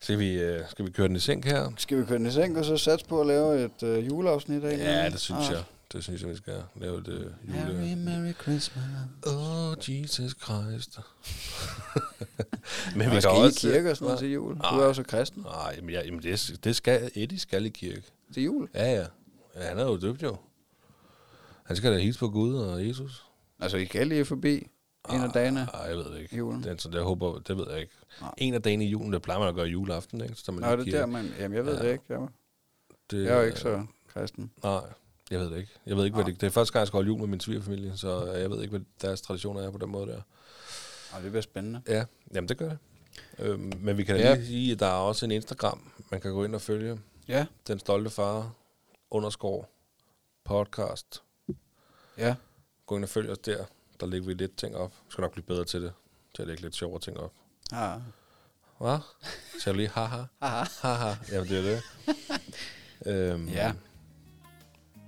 [0.00, 1.70] Skal vi, øh, skal vi køre den i seng her?
[1.76, 4.64] Skal vi køre den i seng og så satse på at lave et øh, juleafsnit
[4.64, 4.78] af?
[4.78, 5.62] Ja, det synes jeg.
[5.92, 7.96] Det synes jeg, vi skal lave det øh, jule.
[7.96, 8.84] Merry Christmas.
[9.26, 10.98] Oh, Jesus Christ.
[12.96, 13.60] men Men vi skal I i også...
[13.60, 14.54] kirke og sådan noget til jul?
[14.54, 14.80] Du Nej.
[14.80, 15.42] er jo så kristen.
[15.42, 18.02] Nej, jamen, ja, jamen det, det skal, Eddie skal i kirke.
[18.34, 18.68] Til jul?
[18.74, 19.06] Ja, ja.
[19.56, 20.36] ja han er jo døbt jo.
[21.64, 23.24] Han skal da hilse på Gud og Jesus.
[23.60, 24.66] Altså, I kan lige forbi
[25.14, 25.68] en af dagene.
[25.72, 26.36] Nej, jeg ved det ikke.
[26.36, 26.62] Julen.
[26.62, 27.92] Det, så det, jeg håber, det ved jeg ikke.
[28.20, 28.30] Nej.
[28.36, 30.34] En af dagene i julen, det plejer man at gøre juleaften, ikke?
[30.34, 30.98] Så man Nå, det er kirke.
[30.98, 31.32] der, man...
[31.38, 31.86] Jamen, jeg ved Ja.
[31.86, 32.04] det ikke.
[32.08, 32.18] Jeg,
[33.10, 34.50] det, jeg er jo ikke så kristen.
[34.62, 34.80] Nej,
[35.30, 35.72] jeg ved det ikke.
[35.86, 37.40] Jeg ved ikke, hvad det, det er første gang, jeg skal holde jul med min
[37.40, 40.20] svigerfamilie, så jeg ved ikke, hvad deres traditioner er på den måde der.
[41.16, 41.82] Og det bliver spændende.
[41.88, 42.04] Ja,
[42.34, 42.78] jamen det gør det.
[43.38, 44.34] Øhm, men vi kan da Ja.
[44.34, 47.00] lige sige, at der er også en Instagram, man kan gå ind og følge.
[47.28, 48.52] Ja, Den stolte far,
[49.10, 49.64] underscore,
[50.44, 51.22] podcast.
[52.18, 52.34] ja.
[52.86, 53.64] Gå ind og følg os der.
[54.00, 54.90] Der lægger vi lidt ting op.
[54.90, 55.92] Vi skal nok blive bedre til det.
[56.34, 57.32] Til at lægge lidt sjovere ting op.
[57.72, 57.94] Ja.
[58.80, 58.98] Hvad?
[59.66, 60.22] Jeg lige haha?
[60.42, 60.64] Haha.
[60.82, 61.14] Haha.
[61.32, 61.82] Jamen, det er det.
[63.32, 63.72] øhm, Ja.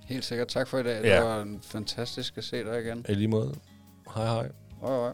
[0.05, 0.47] Helt sikkert.
[0.47, 1.03] Tak for i dag.
[1.03, 1.15] Ja.
[1.15, 3.05] Det var fantastisk at se dig igen.
[3.09, 3.55] I lige måde.
[4.15, 4.51] Hej hej.
[4.81, 5.13] Hej, hej.